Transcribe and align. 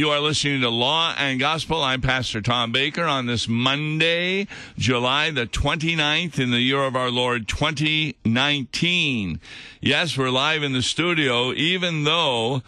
You 0.00 0.08
are 0.08 0.20
listening 0.20 0.62
to 0.62 0.70
Law 0.70 1.14
and 1.18 1.38
Gospel. 1.38 1.82
I'm 1.82 2.00
Pastor 2.00 2.40
Tom 2.40 2.72
Baker 2.72 3.04
on 3.04 3.26
this 3.26 3.46
Monday, 3.46 4.46
July 4.78 5.30
the 5.30 5.44
29th 5.44 6.38
in 6.38 6.50
the 6.50 6.60
year 6.60 6.84
of 6.84 6.96
our 6.96 7.10
Lord 7.10 7.46
2019. 7.46 9.40
Yes, 9.82 10.16
we're 10.16 10.30
live 10.30 10.62
in 10.62 10.72
the 10.72 10.80
studio, 10.80 11.52
even 11.52 12.04
though 12.04 12.62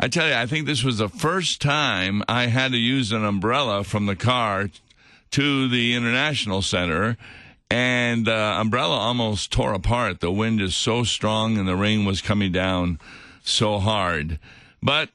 I 0.00 0.08
tell 0.08 0.26
you, 0.26 0.32
I 0.32 0.46
think 0.46 0.64
this 0.64 0.82
was 0.82 0.96
the 0.96 1.10
first 1.10 1.60
time 1.60 2.22
I 2.28 2.46
had 2.46 2.72
to 2.72 2.78
use 2.78 3.12
an 3.12 3.26
umbrella 3.26 3.84
from 3.84 4.06
the 4.06 4.16
car 4.16 4.70
to 5.32 5.68
the 5.68 5.94
International 5.94 6.62
Center 6.62 7.18
and 7.70 8.24
the 8.24 8.32
umbrella 8.34 8.96
almost 8.96 9.52
tore 9.52 9.74
apart. 9.74 10.20
The 10.20 10.32
wind 10.32 10.62
is 10.62 10.74
so 10.74 11.04
strong 11.04 11.58
and 11.58 11.68
the 11.68 11.76
rain 11.76 12.06
was 12.06 12.22
coming 12.22 12.52
down 12.52 13.00
so 13.42 13.78
hard. 13.80 14.38
But 14.82 15.10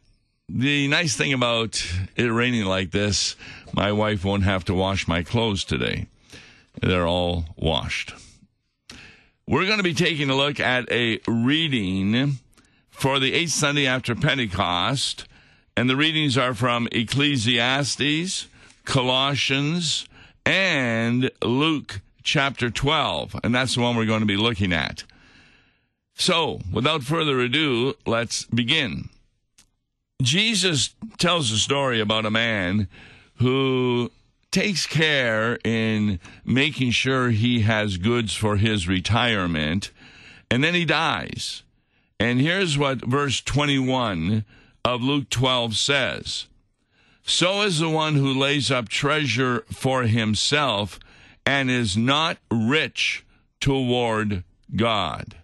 the 0.49 0.87
nice 0.87 1.15
thing 1.15 1.33
about 1.33 1.85
it 2.15 2.25
raining 2.25 2.65
like 2.65 2.91
this, 2.91 3.35
my 3.73 3.91
wife 3.91 4.25
won't 4.25 4.43
have 4.43 4.65
to 4.65 4.73
wash 4.73 5.07
my 5.07 5.23
clothes 5.23 5.63
today. 5.63 6.07
They're 6.81 7.07
all 7.07 7.45
washed. 7.55 8.13
We're 9.47 9.65
going 9.65 9.77
to 9.77 9.83
be 9.83 9.93
taking 9.93 10.29
a 10.29 10.35
look 10.35 10.59
at 10.59 10.91
a 10.91 11.19
reading 11.27 12.39
for 12.89 13.19
the 13.19 13.33
eighth 13.33 13.51
Sunday 13.51 13.87
after 13.87 14.15
Pentecost, 14.15 15.25
and 15.77 15.89
the 15.89 15.95
readings 15.95 16.37
are 16.37 16.53
from 16.53 16.87
Ecclesiastes, 16.91 18.47
Colossians, 18.85 20.07
and 20.45 21.31
Luke 21.43 22.01
chapter 22.23 22.69
12, 22.69 23.35
and 23.43 23.53
that's 23.53 23.75
the 23.75 23.81
one 23.81 23.95
we're 23.95 24.05
going 24.05 24.19
to 24.21 24.25
be 24.25 24.37
looking 24.37 24.73
at. 24.73 25.03
So, 26.15 26.59
without 26.71 27.03
further 27.03 27.39
ado, 27.39 27.95
let's 28.05 28.45
begin. 28.45 29.09
Jesus 30.21 30.93
tells 31.17 31.51
a 31.51 31.57
story 31.57 32.01
about 32.01 32.25
a 32.25 32.31
man 32.31 32.87
who 33.35 34.11
takes 34.51 34.85
care 34.85 35.57
in 35.63 36.19
making 36.43 36.91
sure 36.91 37.29
he 37.29 37.61
has 37.61 37.97
goods 37.97 38.33
for 38.33 38.57
his 38.57 38.87
retirement, 38.87 39.91
and 40.51 40.63
then 40.63 40.73
he 40.73 40.83
dies. 40.83 41.63
And 42.19 42.41
here's 42.41 42.77
what 42.77 43.05
verse 43.05 43.39
21 43.41 44.43
of 44.83 45.01
Luke 45.01 45.29
12 45.29 45.77
says 45.77 46.47
So 47.23 47.61
is 47.61 47.79
the 47.79 47.89
one 47.89 48.15
who 48.15 48.33
lays 48.33 48.69
up 48.69 48.89
treasure 48.89 49.63
for 49.71 50.03
himself 50.03 50.99
and 51.45 51.69
is 51.69 51.95
not 51.95 52.37
rich 52.51 53.25
toward 53.61 54.43
God. 54.75 55.37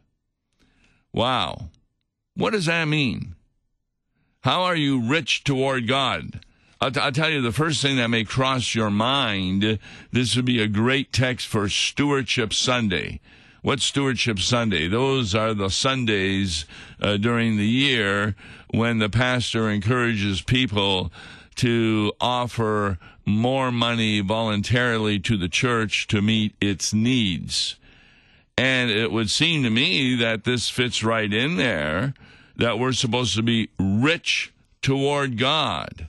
Wow. 1.14 1.70
What 2.36 2.52
does 2.52 2.66
that 2.66 2.86
mean? 2.86 3.36
How 4.46 4.62
are 4.62 4.76
you 4.76 5.00
rich 5.00 5.44
toward 5.44 5.88
God? 5.88 6.40
I'll, 6.80 6.92
t- 6.92 7.00
I'll, 7.00 7.12
tell 7.12 7.32
you 7.32 7.42
the 7.42 7.52
first 7.52 7.82
thing 7.82 7.98
that 7.98 8.12
may 8.12 8.24
cross 8.24 8.76
your 8.76 8.92
mind. 8.92 9.80
This 10.12 10.36
would 10.36 10.46
be 10.46 10.62
a 10.62 10.68
great 10.68 11.12
text 11.12 11.48
for 11.48 11.68
Stewardship 11.68 12.54
Sunday. 12.54 13.22
What's 13.64 13.86
Stewardship 13.86 14.38
Sunday? 14.38 14.88
Those 14.88 15.34
are 15.34 15.56
the 15.56 15.72
Sundays 15.72 16.66
uh, 17.02 17.18
during 17.18 17.58
the 17.58 17.66
year 17.66 18.36
when 18.70 19.00
the 19.00 19.10
pastor 19.10 19.68
encourages 19.68 20.44
people 20.44 21.12
to 21.56 22.14
offer 22.22 23.00
more 23.26 23.72
money 23.72 24.20
voluntarily 24.20 25.18
to 25.22 25.38
the 25.38 25.50
church 25.50 26.06
to 26.10 26.22
meet 26.22 26.54
its 26.62 26.94
needs. 26.94 27.78
And 28.56 28.92
it 28.92 29.12
would 29.12 29.32
seem 29.32 29.64
to 29.64 29.72
me 29.72 30.14
that 30.18 30.44
this 30.44 30.70
fits 30.70 31.04
right 31.04 31.34
in 31.34 31.58
there 31.58 32.14
that 32.58 32.80
we're 32.80 32.94
supposed 32.94 33.36
to 33.36 33.44
be 33.44 33.70
rich 33.80 34.54
toward 34.82 35.38
God. 35.38 36.08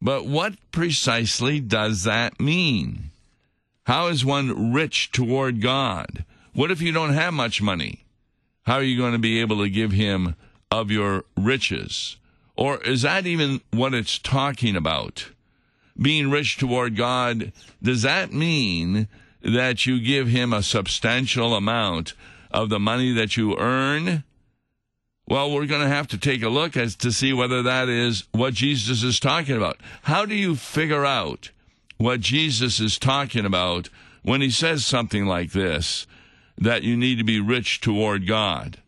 But 0.00 0.26
what 0.26 0.54
precisely 0.72 1.60
does 1.60 2.04
that 2.04 2.40
mean? 2.40 3.10
How 3.84 4.06
is 4.06 4.24
one 4.24 4.72
rich 4.72 5.12
toward 5.12 5.60
God? 5.60 6.24
What 6.54 6.70
if 6.70 6.80
you 6.80 6.92
don't 6.92 7.12
have 7.12 7.34
much 7.34 7.60
money? 7.60 8.04
How 8.62 8.76
are 8.76 8.82
you 8.82 8.96
going 8.96 9.12
to 9.12 9.18
be 9.18 9.40
able 9.40 9.58
to 9.58 9.68
give 9.68 9.92
Him 9.92 10.36
of 10.70 10.90
your 10.90 11.24
riches? 11.36 12.16
Or 12.56 12.80
is 12.82 13.02
that 13.02 13.26
even 13.26 13.60
what 13.72 13.94
it's 13.94 14.18
talking 14.18 14.76
about? 14.76 15.30
Being 16.00 16.30
rich 16.30 16.56
toward 16.56 16.96
God, 16.96 17.52
does 17.82 18.02
that 18.02 18.32
mean 18.32 19.08
that 19.42 19.86
you 19.86 20.00
give 20.00 20.28
Him 20.28 20.52
a 20.52 20.62
substantial 20.62 21.54
amount 21.54 22.14
of 22.50 22.68
the 22.68 22.78
money 22.78 23.12
that 23.12 23.36
you 23.36 23.56
earn? 23.58 24.24
Well, 25.30 25.52
we're 25.52 25.66
going 25.66 25.82
to 25.82 25.86
have 25.86 26.08
to 26.08 26.18
take 26.18 26.42
a 26.42 26.48
look 26.48 26.76
as 26.76 26.96
to 26.96 27.12
see 27.12 27.32
whether 27.32 27.62
that 27.62 27.88
is 27.88 28.24
what 28.32 28.52
Jesus 28.52 29.04
is 29.04 29.20
talking 29.20 29.56
about. 29.56 29.76
How 30.02 30.26
do 30.26 30.34
you 30.34 30.56
figure 30.56 31.06
out 31.06 31.52
what 31.98 32.18
Jesus 32.18 32.80
is 32.80 32.98
talking 32.98 33.46
about 33.46 33.90
when 34.24 34.40
he 34.40 34.50
says 34.50 34.84
something 34.84 35.26
like 35.26 35.52
this 35.52 36.08
that 36.58 36.82
you 36.82 36.96
need 36.96 37.18
to 37.18 37.24
be 37.24 37.38
rich 37.38 37.80
toward 37.80 38.26
God? 38.26 38.78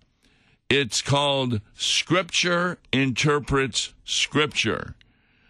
It's 0.68 1.00
called 1.00 1.60
Scripture 1.76 2.78
interprets 2.92 3.94
Scripture, 4.04 4.96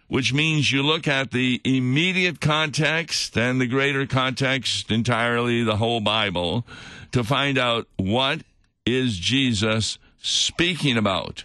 which 0.09 0.31
means 0.31 0.71
you 0.71 0.83
look 0.83 1.07
at 1.07 1.31
the 1.31 1.59
immediate 1.63 2.39
context 2.39 3.35
and 3.35 3.59
the 3.59 3.65
greater 3.65 4.05
context 4.05 4.91
entirely, 4.91 5.63
the 5.63 5.77
whole 5.77 6.01
Bible, 6.01 6.67
to 7.13 7.23
find 7.23 7.57
out 7.57 7.87
what 7.97 8.41
is 8.85 9.17
Jesus 9.17 9.97
speaking 10.23 10.97
about? 10.97 11.43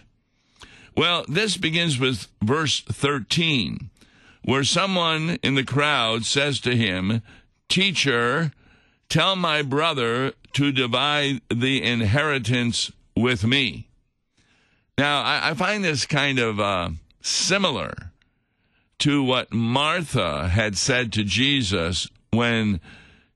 Well, 0.97 1.25
this 1.27 1.57
begins 1.57 1.99
with 1.99 2.27
verse 2.41 2.81
13, 2.81 3.91
where 4.41 4.63
someone 4.63 5.37
in 5.43 5.53
the 5.53 5.63
crowd 5.63 6.25
says 6.25 6.59
to 6.61 6.75
him, 6.75 7.21
Teacher, 7.67 8.51
tell 9.09 9.35
my 9.35 9.61
brother 9.61 10.33
to 10.53 10.71
divide 10.71 11.41
the 11.53 11.83
inheritance 11.83 12.91
with 13.15 13.45
me. 13.45 13.87
Now, 14.97 15.21
I, 15.21 15.51
I 15.51 15.53
find 15.53 15.83
this 15.83 16.05
kind 16.05 16.39
of 16.39 16.59
uh, 16.59 16.89
similar 17.21 18.11
to 18.99 19.23
what 19.23 19.53
Martha 19.53 20.49
had 20.49 20.77
said 20.77 21.13
to 21.13 21.23
Jesus 21.23 22.09
when 22.31 22.81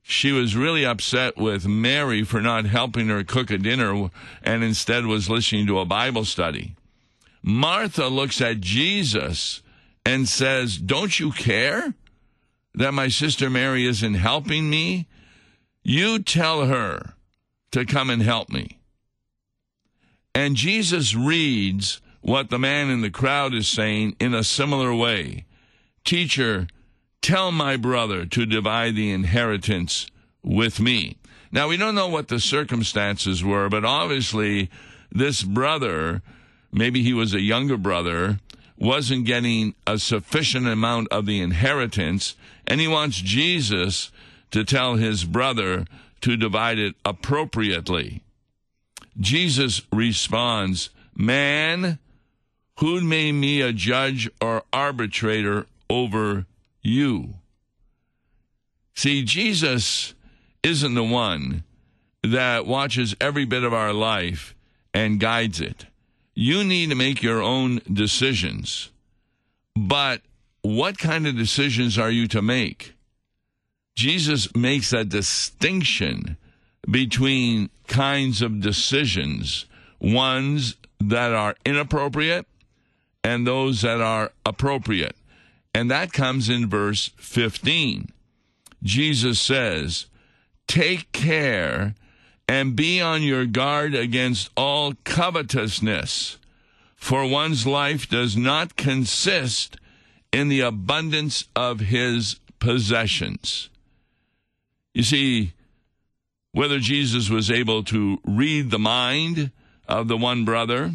she 0.03 0.33
was 0.33 0.55
really 0.55 0.85
upset 0.85 1.37
with 1.37 1.65
Mary 1.65 2.23
for 2.23 2.41
not 2.41 2.65
helping 2.65 3.07
her 3.07 3.23
cook 3.23 3.49
a 3.49 3.57
dinner 3.57 4.09
and 4.43 4.63
instead 4.63 5.05
was 5.05 5.29
listening 5.29 5.65
to 5.67 5.79
a 5.79 5.85
Bible 5.85 6.25
study. 6.25 6.75
Martha 7.41 8.07
looks 8.07 8.41
at 8.41 8.59
Jesus 8.59 9.61
and 10.05 10.27
says, 10.27 10.77
Don't 10.77 11.19
you 11.19 11.31
care 11.31 11.93
that 12.75 12.93
my 12.93 13.07
sister 13.07 13.49
Mary 13.49 13.87
isn't 13.87 14.15
helping 14.15 14.69
me? 14.69 15.07
You 15.83 16.19
tell 16.19 16.65
her 16.65 17.13
to 17.71 17.85
come 17.85 18.09
and 18.09 18.21
help 18.21 18.49
me. 18.49 18.79
And 20.35 20.55
Jesus 20.55 21.15
reads 21.15 22.01
what 22.21 22.49
the 22.49 22.59
man 22.59 22.89
in 22.89 23.01
the 23.01 23.09
crowd 23.09 23.53
is 23.53 23.67
saying 23.67 24.15
in 24.19 24.33
a 24.33 24.43
similar 24.43 24.93
way 24.93 25.45
Teacher, 26.03 26.67
Tell 27.23 27.53
my 27.53 27.77
brother 27.77 28.25
to 28.25 28.45
divide 28.45 28.97
the 28.97 29.09
inheritance 29.09 30.07
with 30.43 30.81
me. 30.81 31.15
Now, 31.53 31.69
we 31.69 31.77
don't 31.77 31.95
know 31.95 32.09
what 32.09 32.27
the 32.27 32.37
circumstances 32.37 33.41
were, 33.41 33.69
but 33.69 33.85
obviously, 33.85 34.69
this 35.09 35.41
brother, 35.41 36.21
maybe 36.73 37.01
he 37.01 37.13
was 37.13 37.33
a 37.33 37.39
younger 37.39 37.77
brother, 37.77 38.41
wasn't 38.77 39.25
getting 39.25 39.73
a 39.87 39.99
sufficient 39.99 40.67
amount 40.67 41.07
of 41.13 41.25
the 41.25 41.39
inheritance, 41.39 42.35
and 42.67 42.81
he 42.81 42.89
wants 42.89 43.21
Jesus 43.21 44.11
to 44.51 44.65
tell 44.65 44.95
his 44.95 45.23
brother 45.23 45.85
to 46.19 46.35
divide 46.35 46.77
it 46.77 46.95
appropriately. 47.05 48.21
Jesus 49.17 49.81
responds, 49.93 50.89
Man, 51.15 51.99
who 52.79 52.99
made 52.99 53.31
me 53.31 53.61
a 53.61 53.71
judge 53.71 54.29
or 54.41 54.63
arbitrator 54.73 55.67
over 55.89 56.47
you. 56.83 57.35
See, 58.95 59.23
Jesus 59.23 60.13
isn't 60.61 60.93
the 60.93 61.03
one 61.03 61.63
that 62.23 62.65
watches 62.65 63.15
every 63.19 63.45
bit 63.45 63.63
of 63.63 63.73
our 63.73 63.93
life 63.93 64.55
and 64.93 65.19
guides 65.19 65.59
it. 65.59 65.87
You 66.35 66.63
need 66.63 66.89
to 66.89 66.95
make 66.95 67.21
your 67.21 67.41
own 67.41 67.81
decisions. 67.91 68.91
But 69.75 70.21
what 70.61 70.97
kind 70.97 71.27
of 71.27 71.35
decisions 71.35 71.97
are 71.97 72.11
you 72.11 72.27
to 72.29 72.41
make? 72.41 72.93
Jesus 73.95 74.55
makes 74.55 74.93
a 74.93 75.03
distinction 75.03 76.37
between 76.89 77.69
kinds 77.87 78.41
of 78.41 78.61
decisions, 78.61 79.65
ones 79.99 80.75
that 80.99 81.33
are 81.33 81.55
inappropriate 81.65 82.45
and 83.23 83.45
those 83.45 83.81
that 83.81 84.01
are 84.01 84.31
appropriate. 84.45 85.15
And 85.73 85.89
that 85.89 86.13
comes 86.13 86.49
in 86.49 86.69
verse 86.69 87.11
15. 87.17 88.09
Jesus 88.83 89.39
says, 89.39 90.07
Take 90.67 91.11
care 91.11 91.95
and 92.47 92.75
be 92.75 93.01
on 93.01 93.23
your 93.23 93.45
guard 93.45 93.95
against 93.95 94.49
all 94.55 94.93
covetousness, 95.03 96.37
for 96.95 97.27
one's 97.27 97.65
life 97.65 98.07
does 98.07 98.37
not 98.37 98.75
consist 98.75 99.77
in 100.31 100.49
the 100.49 100.61
abundance 100.61 101.45
of 101.55 101.79
his 101.79 102.35
possessions. 102.59 103.69
You 104.93 105.03
see, 105.03 105.53
whether 106.51 106.79
Jesus 106.79 107.29
was 107.29 107.49
able 107.49 107.83
to 107.85 108.19
read 108.23 108.69
the 108.69 108.79
mind 108.79 109.51
of 109.87 110.07
the 110.07 110.17
one 110.17 110.45
brother, 110.45 110.91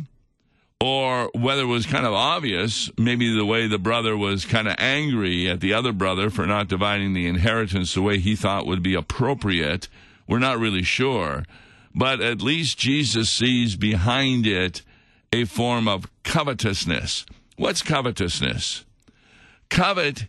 or 0.81 1.31
whether 1.35 1.63
it 1.63 1.67
was 1.67 1.87
kind 1.87 2.07
of 2.07 2.13
obvious, 2.13 2.91
maybe 2.97 3.35
the 3.35 3.45
way 3.45 3.67
the 3.67 3.79
brother 3.79 4.17
was 4.17 4.45
kind 4.45 4.69
of 4.69 4.77
angry 4.79 5.49
at 5.49 5.61
the 5.61 5.75
other 5.75 5.93
brother 5.93 6.31
for 6.31 6.47
not 6.47 6.69
dividing 6.69 7.15
the 7.15 7.27
inheritance 7.27 7.95
the 7.95 8.03
way 8.03 8.19
he 8.19 8.37
thought 8.37 8.67
would 8.67 8.83
be 8.83 8.95
appropriate, 8.95 9.89
we're 10.29 10.39
not 10.39 10.59
really 10.59 10.85
sure. 10.85 11.45
But 11.95 12.21
at 12.21 12.43
least 12.43 12.79
Jesus 12.79 13.29
sees 13.29 13.75
behind 13.75 14.47
it 14.47 14.83
a 15.33 15.45
form 15.45 15.89
of 15.89 16.07
covetousness. 16.23 17.27
What's 17.57 17.83
covetousness? 17.83 18.85
Covet 19.71 20.27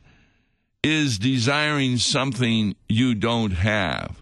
is 0.84 1.19
desiring 1.19 1.98
something 1.98 2.75
you 2.88 3.13
don't 3.13 3.52
have, 3.52 4.19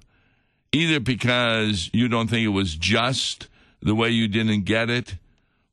either 0.74 1.00
because 1.00 1.90
you 1.94 2.10
don't 2.10 2.30
think 2.30 2.44
it 2.44 2.50
was 2.50 2.76
just 2.76 3.48
the 3.82 3.96
way 3.96 4.10
you 4.10 4.28
didn't 4.28 4.66
get 4.66 4.90
it 4.90 5.16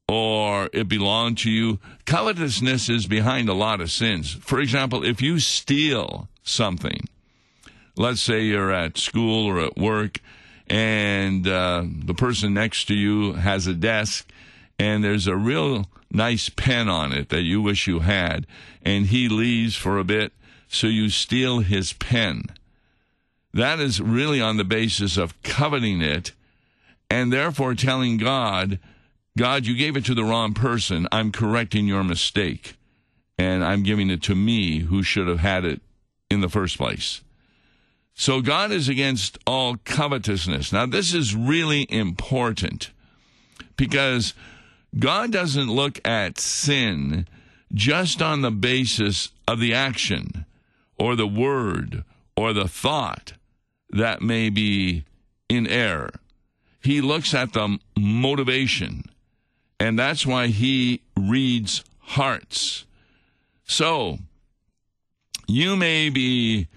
or 0.09 0.69
it 0.73 0.89
belonged 0.89 1.39
to 1.39 1.51
you. 1.51 1.79
Covetousness 2.05 2.89
is 2.89 3.07
behind 3.07 3.49
a 3.49 3.55
lot 3.55 3.81
of 3.81 3.91
sins. 3.91 4.33
For 4.33 4.61
example, 4.61 5.05
if 5.05 5.23
you 5.23 5.39
steal 5.39 6.29
something, 6.43 7.09
let's 7.97 8.21
say 8.21 8.43
you're 8.43 8.73
at 8.73 8.99
school 8.99 9.47
or 9.47 9.61
at 9.61 9.77
work 9.77 10.21
and 10.67 11.47
uh, 11.47 11.85
the 11.85 12.15
person 12.15 12.55
next 12.55 12.87
to 12.87 12.95
you 12.95 13.35
has 13.35 13.67
a 13.67 13.75
desk 13.75 14.29
and 14.79 15.05
there's 15.05 15.27
a 15.27 15.37
real 15.37 15.87
nice 16.11 16.49
pen 16.49 16.89
on 16.89 17.13
it 17.13 17.29
that 17.29 17.43
you 17.43 17.61
wish 17.61 17.87
you 17.87 18.01
had, 18.01 18.47
and 18.83 19.07
he 19.07 19.29
leaves 19.29 19.77
for 19.77 19.99
a 19.99 20.05
bit, 20.05 20.33
so 20.69 20.87
you 20.87 21.09
steal 21.09 21.61
his 21.61 21.93
pen. 21.93 22.45
That 23.53 23.81
is 23.81 24.01
really 24.01 24.41
on 24.41 24.57
the 24.57 24.65
basis 24.65 25.17
of 25.17 25.41
coveting 25.43 26.01
it 26.01 26.33
and 27.11 27.33
therefore 27.33 27.75
telling 27.75 28.17
God, 28.17 28.79
God, 29.37 29.67
you 29.67 29.77
gave 29.77 29.97
it 29.97 30.05
to 30.07 30.15
the 30.15 30.25
wrong 30.25 30.55
person. 30.55 31.09
I'm 31.11 31.33
correcting 31.33 31.87
your 31.87 32.05
mistake. 32.05 32.77
And 33.37 33.65
I'm 33.65 33.83
giving 33.83 34.11
it 34.11 34.23
to 34.25 34.35
me 34.35 34.81
who 34.81 35.03
should 35.03 35.27
have 35.27 35.41
had 35.41 35.65
it 35.65 35.81
in 36.31 36.41
the 36.41 36.49
first 36.49 36.79
place. 36.79 37.21
So 38.15 38.41
God 38.41 38.71
is 38.71 38.89
against 38.89 39.39
all 39.45 39.77
covetousness. 39.85 40.73
Now, 40.73 40.87
this 40.87 41.13
is 41.13 41.35
really 41.35 41.87
important 41.91 42.93
because 43.77 44.35
God 44.97 45.33
doesn't 45.33 45.69
look 45.69 46.01
at 46.07 46.39
sin 46.39 47.27
just 47.73 48.23
on 48.23 48.43
the 48.43 48.53
basis 48.53 49.31
of 49.49 49.59
the 49.59 49.75
action 49.75 50.47
or 50.97 51.17
the 51.17 51.27
word 51.27 52.05
or 52.37 52.53
the 52.53 52.69
thought 52.69 53.33
that 53.91 54.23
may 54.23 54.49
be 54.49 55.05
in 55.49 55.67
error. 55.67 56.11
He 56.81 57.01
looks 57.01 57.35
at 57.35 57.53
the 57.53 57.79
motivation, 57.99 59.05
and 59.79 59.99
that's 59.99 60.27
why 60.27 60.49
he 60.49 61.01
reads 61.17 61.85
hearts. 62.01 62.85
So, 63.67 64.19
you 65.47 65.77
may 65.77 66.11
be 66.11 66.69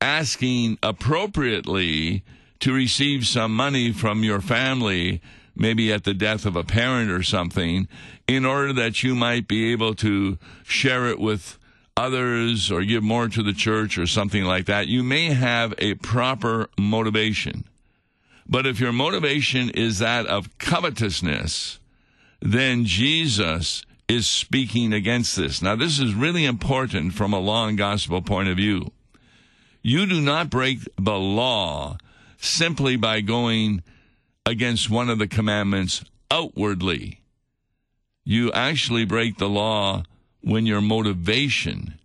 asking 0.00 0.78
appropriately 0.82 2.24
to 2.60 2.72
receive 2.72 3.26
some 3.26 3.54
money 3.54 3.92
from 3.92 4.22
your 4.22 4.40
family 4.40 5.20
maybe 5.54 5.92
at 5.92 6.04
the 6.04 6.14
death 6.14 6.46
of 6.46 6.56
a 6.56 6.64
parent 6.64 7.10
or 7.10 7.22
something, 7.22 7.88
in 8.26 8.44
order 8.44 8.72
that 8.72 9.02
you 9.02 9.14
might 9.14 9.48
be 9.48 9.72
able 9.72 9.94
to 9.94 10.38
share 10.62 11.06
it 11.06 11.18
with 11.18 11.58
others 11.96 12.70
or 12.70 12.82
give 12.82 13.02
more 13.02 13.28
to 13.28 13.42
the 13.42 13.52
church 13.52 13.98
or 13.98 14.06
something 14.06 14.44
like 14.44 14.66
that. 14.66 14.88
You 14.88 15.02
may 15.02 15.26
have 15.26 15.74
a 15.78 15.94
proper 15.94 16.70
motivation. 16.78 17.64
But 18.48 18.66
if 18.66 18.80
your 18.80 18.92
motivation 18.92 19.70
is 19.70 19.98
that 19.98 20.26
of 20.26 20.56
covetousness, 20.58 21.78
then 22.42 22.84
Jesus 22.84 23.84
is 24.08 24.28
speaking 24.28 24.92
against 24.92 25.36
this. 25.36 25.62
Now, 25.62 25.76
this 25.76 25.98
is 25.98 26.14
really 26.14 26.44
important 26.44 27.14
from 27.14 27.32
a 27.32 27.38
law 27.38 27.66
and 27.66 27.78
gospel 27.78 28.20
point 28.20 28.48
of 28.48 28.56
view. 28.56 28.90
You 29.80 30.06
do 30.06 30.20
not 30.20 30.50
break 30.50 30.80
the 30.96 31.18
law 31.18 31.96
simply 32.36 32.96
by 32.96 33.20
going 33.20 33.82
against 34.44 34.90
one 34.90 35.08
of 35.08 35.18
the 35.18 35.28
commandments 35.28 36.04
outwardly. 36.30 37.20
You 38.24 38.52
actually 38.52 39.04
break 39.04 39.38
the 39.38 39.48
law 39.48 40.02
when 40.42 40.66
your 40.66 40.80
motivation 40.80 41.98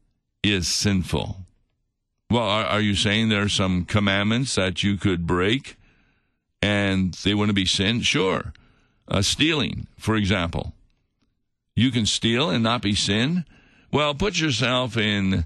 is 0.44 0.68
sinful. 0.68 1.38
Well, 2.30 2.44
are, 2.44 2.66
are, 2.66 2.82
you 2.82 2.96
saying 2.96 3.30
there 3.30 3.44
are 3.44 3.50
some 3.50 3.86
commandments 3.86 4.56
that 4.56 4.84
you 4.84 4.98
could 4.98 5.26
break 5.26 5.78
and 6.62 7.14
they 7.14 7.34
wouldn't 7.34 7.56
be 7.56 7.66
sin? 7.66 8.02
Sure. 8.02 8.54
Uh, 9.08 9.22
stealing, 9.22 9.88
for 9.98 10.16
example. 10.16 10.74
You 11.76 11.92
can 11.92 12.06
steal 12.06 12.50
and 12.50 12.64
not 12.64 12.82
be 12.82 12.96
sin? 12.96 13.46
Well, 13.92 14.14
put 14.14 14.40
yourself 14.40 14.98
in 14.98 15.46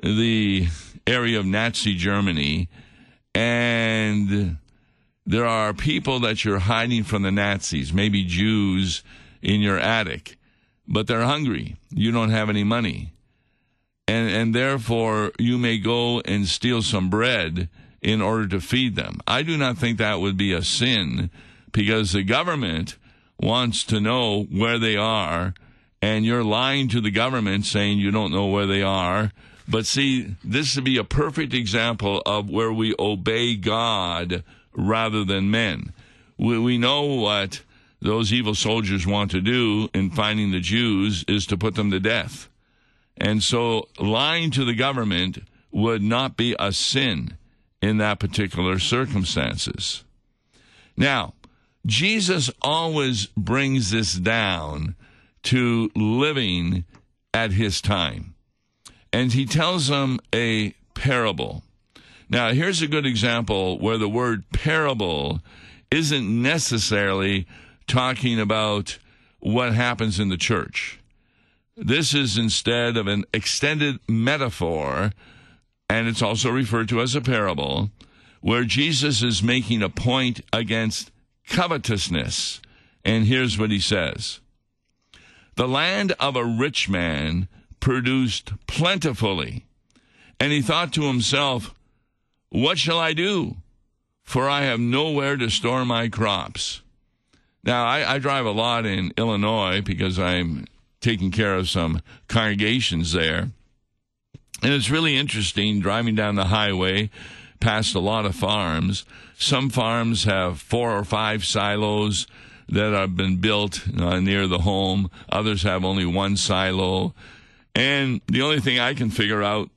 the 0.00 0.68
area 1.06 1.38
of 1.38 1.46
Nazi 1.46 1.94
Germany 1.94 2.68
and 3.34 4.58
there 5.26 5.46
are 5.46 5.74
people 5.74 6.20
that 6.20 6.44
you're 6.44 6.60
hiding 6.60 7.02
from 7.02 7.22
the 7.22 7.32
Nazis, 7.32 7.92
maybe 7.92 8.24
Jews 8.24 9.02
in 9.42 9.60
your 9.60 9.78
attic, 9.78 10.38
but 10.86 11.06
they're 11.06 11.22
hungry. 11.22 11.76
You 11.90 12.12
don't 12.12 12.30
have 12.30 12.48
any 12.48 12.64
money. 12.64 13.12
And, 14.06 14.30
and 14.30 14.54
therefore, 14.54 15.32
you 15.38 15.58
may 15.58 15.78
go 15.78 16.20
and 16.20 16.46
steal 16.46 16.82
some 16.82 17.08
bread 17.10 17.68
in 18.02 18.20
order 18.20 18.46
to 18.48 18.60
feed 18.60 18.96
them. 18.96 19.18
I 19.26 19.42
do 19.42 19.56
not 19.56 19.78
think 19.78 19.98
that 19.98 20.20
would 20.20 20.36
be 20.36 20.52
a 20.52 20.62
sin 20.62 21.30
because 21.74 22.12
the 22.12 22.22
government 22.22 22.96
wants 23.38 23.84
to 23.84 24.00
know 24.00 24.44
where 24.44 24.78
they 24.78 24.96
are, 24.96 25.52
and 26.00 26.24
you're 26.24 26.44
lying 26.44 26.88
to 26.88 27.00
the 27.00 27.10
government 27.10 27.66
saying 27.66 27.98
you 27.98 28.10
don't 28.10 28.32
know 28.32 28.46
where 28.46 28.66
they 28.66 28.82
are. 28.82 29.32
But 29.68 29.84
see, 29.84 30.36
this 30.44 30.76
would 30.76 30.84
be 30.84 30.98
a 30.98 31.04
perfect 31.04 31.52
example 31.52 32.22
of 32.24 32.48
where 32.48 32.72
we 32.72 32.94
obey 32.98 33.56
God 33.56 34.44
rather 34.72 35.24
than 35.24 35.50
men. 35.50 35.92
We, 36.38 36.58
we 36.58 36.78
know 36.78 37.02
what 37.02 37.62
those 38.00 38.32
evil 38.32 38.54
soldiers 38.54 39.06
want 39.06 39.30
to 39.32 39.40
do 39.40 39.88
in 39.92 40.10
finding 40.10 40.52
the 40.52 40.60
Jews 40.60 41.24
is 41.26 41.44
to 41.46 41.56
put 41.56 41.74
them 41.74 41.90
to 41.90 42.00
death. 42.00 42.48
And 43.16 43.42
so 43.42 43.88
lying 43.98 44.50
to 44.52 44.64
the 44.64 44.74
government 44.74 45.38
would 45.72 46.02
not 46.02 46.36
be 46.36 46.54
a 46.58 46.72
sin 46.72 47.36
in 47.82 47.98
that 47.98 48.20
particular 48.20 48.78
circumstances. 48.78 50.04
Now, 50.96 51.34
Jesus 51.86 52.50
always 52.62 53.26
brings 53.26 53.90
this 53.90 54.14
down 54.14 54.94
to 55.44 55.90
living 55.94 56.84
at 57.32 57.52
his 57.52 57.80
time. 57.80 58.34
And 59.12 59.32
he 59.32 59.44
tells 59.44 59.88
them 59.88 60.18
a 60.34 60.74
parable. 60.94 61.62
Now, 62.28 62.52
here's 62.52 62.82
a 62.82 62.88
good 62.88 63.06
example 63.06 63.78
where 63.78 63.98
the 63.98 64.08
word 64.08 64.44
parable 64.50 65.40
isn't 65.90 66.42
necessarily 66.42 67.46
talking 67.86 68.40
about 68.40 68.98
what 69.40 69.74
happens 69.74 70.18
in 70.18 70.30
the 70.30 70.36
church. 70.36 70.98
This 71.76 72.14
is 72.14 72.38
instead 72.38 72.96
of 72.96 73.06
an 73.06 73.24
extended 73.32 73.98
metaphor, 74.08 75.12
and 75.90 76.08
it's 76.08 76.22
also 76.22 76.50
referred 76.50 76.88
to 76.88 77.00
as 77.00 77.14
a 77.14 77.20
parable, 77.20 77.90
where 78.40 78.64
Jesus 78.64 79.22
is 79.22 79.42
making 79.42 79.82
a 79.82 79.88
point 79.88 80.40
against 80.52 81.10
covetousness. 81.48 82.60
And 83.04 83.26
here's 83.26 83.58
what 83.58 83.70
he 83.70 83.80
says 83.80 84.40
The 85.56 85.68
land 85.68 86.12
of 86.20 86.36
a 86.36 86.44
rich 86.44 86.88
man 86.88 87.48
produced 87.80 88.52
plentifully, 88.66 89.66
and 90.40 90.52
he 90.52 90.62
thought 90.62 90.92
to 90.94 91.02
himself, 91.02 91.74
what 92.54 92.78
shall 92.78 93.00
I 93.00 93.14
do? 93.14 93.56
For 94.22 94.48
I 94.48 94.62
have 94.62 94.78
nowhere 94.78 95.36
to 95.36 95.50
store 95.50 95.84
my 95.84 96.08
crops. 96.08 96.82
Now, 97.64 97.84
I, 97.84 98.14
I 98.14 98.18
drive 98.20 98.46
a 98.46 98.52
lot 98.52 98.86
in 98.86 99.12
Illinois 99.18 99.80
because 99.80 100.20
I'm 100.20 100.66
taking 101.00 101.32
care 101.32 101.56
of 101.56 101.68
some 101.68 102.00
congregations 102.28 103.12
there. 103.12 103.50
And 104.62 104.72
it's 104.72 104.88
really 104.88 105.16
interesting 105.16 105.80
driving 105.80 106.14
down 106.14 106.36
the 106.36 106.44
highway 106.44 107.10
past 107.60 107.94
a 107.94 108.00
lot 108.00 108.26
of 108.26 108.34
farms. 108.34 109.04
Some 109.36 109.70
farms 109.70 110.24
have 110.24 110.60
four 110.60 110.96
or 110.96 111.04
five 111.04 111.44
silos 111.44 112.26
that 112.68 112.92
have 112.92 113.16
been 113.16 113.36
built 113.36 113.86
uh, 113.98 114.20
near 114.20 114.46
the 114.46 114.60
home, 114.60 115.10
others 115.28 115.62
have 115.64 115.84
only 115.84 116.06
one 116.06 116.36
silo. 116.36 117.14
And 117.74 118.20
the 118.26 118.42
only 118.42 118.60
thing 118.60 118.78
I 118.78 118.94
can 118.94 119.10
figure 119.10 119.42
out 119.42 119.70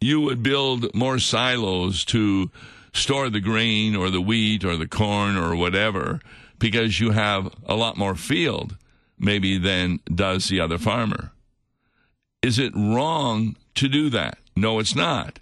you 0.00 0.20
would 0.20 0.42
build 0.42 0.92
more 0.94 1.18
silos 1.18 2.04
to 2.06 2.50
store 2.92 3.30
the 3.30 3.40
grain 3.40 3.94
or 3.94 4.10
the 4.10 4.20
wheat 4.20 4.64
or 4.64 4.76
the 4.76 4.88
corn 4.88 5.36
or 5.36 5.54
whatever 5.54 6.20
because 6.58 7.00
you 7.00 7.10
have 7.10 7.54
a 7.66 7.74
lot 7.74 7.96
more 7.96 8.14
field. 8.14 8.76
maybe 9.18 9.56
than 9.56 10.00
does 10.12 10.48
the 10.48 10.58
other 10.60 10.78
farmer. 10.78 11.30
Is 12.42 12.58
it 12.58 12.72
wrong 12.74 13.56
to 13.76 13.88
do 13.88 14.10
that? 14.10 14.36
No, 14.56 14.80
it's 14.80 14.96
not. 14.96 15.38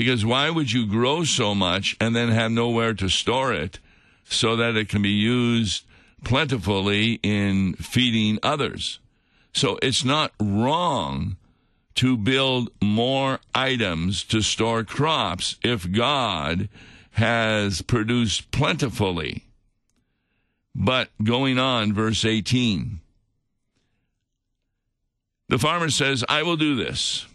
Because 0.00 0.24
why 0.24 0.48
would 0.48 0.72
you 0.72 0.86
grow 0.86 1.24
so 1.24 1.54
much 1.54 1.94
and 2.00 2.16
then 2.16 2.30
have 2.30 2.50
nowhere 2.50 2.94
to 2.94 3.10
store 3.10 3.52
it 3.52 3.80
so 4.24 4.56
that 4.56 4.74
it 4.74 4.88
can 4.88 5.02
be 5.02 5.10
used 5.10 5.84
plentifully 6.24 7.20
in 7.22 7.74
feeding 7.74 8.38
others? 8.42 8.98
So 9.52 9.78
it's 9.82 10.02
not 10.02 10.32
wrong 10.40 11.36
to 11.96 12.16
build 12.16 12.70
more 12.82 13.40
items 13.54 14.24
to 14.24 14.40
store 14.40 14.84
crops 14.84 15.56
if 15.62 15.92
God 15.92 16.70
has 17.10 17.82
produced 17.82 18.50
plentifully. 18.52 19.44
But 20.74 21.10
going 21.22 21.58
on, 21.58 21.92
verse 21.92 22.24
18. 22.24 23.00
The 25.50 25.58
farmer 25.58 25.90
says, 25.90 26.24
I 26.26 26.42
will 26.42 26.56
do 26.56 26.74
this. 26.74 27.26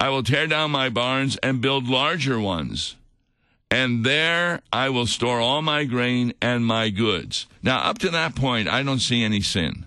I 0.00 0.10
will 0.10 0.22
tear 0.22 0.46
down 0.46 0.70
my 0.70 0.88
barns 0.88 1.36
and 1.38 1.60
build 1.60 1.88
larger 1.88 2.38
ones. 2.38 2.94
And 3.70 4.04
there 4.04 4.60
I 4.72 4.88
will 4.88 5.06
store 5.06 5.40
all 5.40 5.60
my 5.60 5.84
grain 5.84 6.32
and 6.40 6.64
my 6.64 6.88
goods. 6.90 7.46
Now, 7.62 7.78
up 7.80 7.98
to 7.98 8.10
that 8.10 8.34
point, 8.34 8.68
I 8.68 8.82
don't 8.82 9.00
see 9.00 9.22
any 9.22 9.40
sin. 9.40 9.86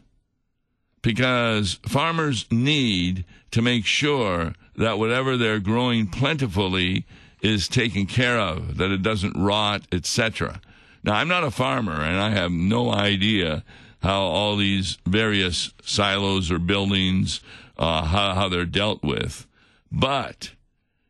Because 1.02 1.80
farmers 1.88 2.46
need 2.52 3.26
to 3.52 3.62
make 3.62 3.86
sure 3.86 4.54
that 4.76 5.00
whatever 5.00 5.36
they're 5.36 5.60
growing 5.60 6.08
plentifully 6.08 7.06
is 7.42 7.68
taken 7.68 8.06
care 8.06 8.40
of, 8.40 8.78
that 8.78 8.92
it 8.92 9.02
doesn't 9.02 9.36
rot, 9.36 9.82
etc. 9.92 10.62
Now, 11.04 11.16
I'm 11.16 11.28
not 11.28 11.44
a 11.44 11.52
farmer, 11.52 12.02
and 12.02 12.20
I 12.20 12.32
have 12.32 12.52
no 12.52 12.92
idea 12.92 13.64
how 14.04 14.22
all 14.22 14.58
these 14.58 15.00
various 15.08 15.72
silos 15.84 16.52
or 16.52 16.60
buildings, 16.60 17.42
uh, 17.78 18.04
how, 18.04 18.36
how 18.36 18.50
they're 18.50 18.66
dealt 18.66 19.02
with. 19.02 19.48
But 19.92 20.52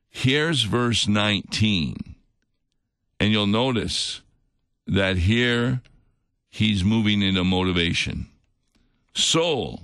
here's 0.09 0.63
verse 0.63 1.07
19. 1.07 2.15
And 3.19 3.31
you'll 3.31 3.47
notice 3.47 4.21
that 4.87 5.17
here 5.17 5.81
he's 6.49 6.83
moving 6.83 7.21
into 7.21 7.43
motivation. 7.43 8.27
Soul, 9.13 9.81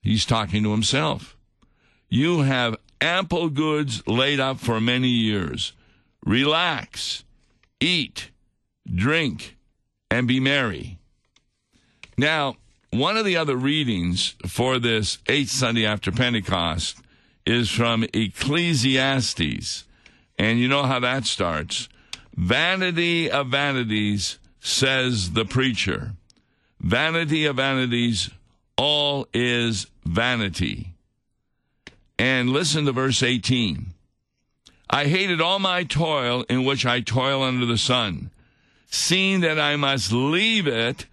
he's 0.00 0.24
talking 0.24 0.62
to 0.62 0.70
himself. 0.70 1.36
You 2.08 2.42
have 2.42 2.76
ample 3.00 3.50
goods 3.50 4.06
laid 4.06 4.40
up 4.40 4.58
for 4.58 4.80
many 4.80 5.08
years. 5.08 5.72
Relax, 6.24 7.24
eat, 7.80 8.30
drink, 8.92 9.56
and 10.10 10.26
be 10.26 10.40
merry. 10.40 10.98
Now, 12.16 12.56
one 12.90 13.16
of 13.16 13.24
the 13.24 13.36
other 13.36 13.56
readings 13.56 14.34
for 14.46 14.78
this 14.78 15.18
eighth 15.26 15.50
Sunday 15.50 15.84
after 15.84 16.10
Pentecost 16.10 16.98
is 17.46 17.70
from 17.70 18.04
Ecclesiastes. 18.12 19.84
And 20.38 20.58
you 20.58 20.68
know 20.68 20.82
how 20.82 21.00
that 21.00 21.24
starts. 21.24 21.88
Vanity 22.34 23.30
of 23.30 23.48
vanities, 23.48 24.38
says 24.60 25.32
the 25.32 25.44
preacher. 25.44 26.12
Vanity 26.80 27.46
of 27.46 27.56
vanities, 27.56 28.30
all 28.76 29.26
is 29.32 29.86
vanity. 30.04 30.92
And 32.18 32.50
listen 32.50 32.84
to 32.86 32.92
verse 32.92 33.22
18. 33.22 33.94
I 34.90 35.06
hated 35.06 35.40
all 35.40 35.58
my 35.58 35.84
toil 35.84 36.44
in 36.48 36.64
which 36.64 36.84
I 36.84 37.00
toil 37.00 37.42
under 37.42 37.66
the 37.66 37.78
sun, 37.78 38.30
seeing 38.90 39.40
that 39.40 39.58
I 39.58 39.76
must 39.76 40.12
leave 40.12 40.66
it 40.66 41.06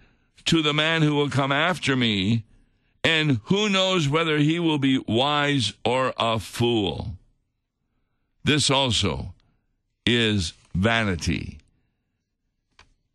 to 0.46 0.62
the 0.62 0.74
man 0.74 1.02
who 1.02 1.14
will 1.14 1.30
come 1.30 1.52
after 1.52 1.96
me, 1.96 2.44
and 3.04 3.40
who 3.44 3.68
knows 3.68 4.08
whether 4.08 4.38
he 4.38 4.58
will 4.58 4.78
be 4.78 4.98
wise 5.06 5.74
or 5.84 6.14
a 6.18 6.38
fool. 6.38 7.14
This 8.42 8.70
also 8.70 9.34
is 10.06 10.54
vanity. 10.74 11.58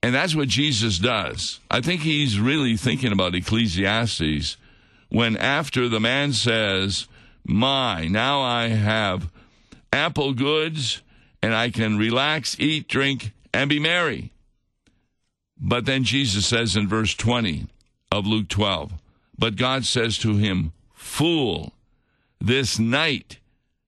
And 0.02 0.16
that's 0.16 0.36
what 0.36 0.48
Jesus 0.48 0.98
does. 1.00 1.60
I 1.70 1.82
think 1.82 2.02
he's 2.02 2.40
really 2.40 2.78
thinking 2.78 3.12
about 3.12 3.36
Ecclesiastes 3.36 4.58
when, 5.10 5.36
after 5.36 5.90
the 5.90 6.00
man 6.00 6.34
says, 6.34 7.08
My, 7.44 8.08
now 8.08 8.42
I 8.42 8.68
have 8.70 9.30
ample 9.92 10.34
goods 10.34 11.02
and 11.42 11.54
I 11.54 11.70
can 11.70 11.98
relax, 11.98 12.56
eat, 12.60 12.88
drink, 12.88 13.32
and 13.54 13.70
be 13.70 13.80
merry. 13.80 14.32
But 15.60 15.86
then 15.86 16.04
Jesus 16.04 16.46
says 16.46 16.76
in 16.76 16.88
verse 16.88 17.14
20 17.16 17.68
of 18.12 18.26
Luke 18.26 18.48
12, 18.48 18.94
But 19.40 19.56
God 19.56 19.86
says 19.86 20.18
to 20.20 20.36
him, 20.36 20.74
Fool, 20.94 21.72
this 22.42 22.78
night 22.78 23.40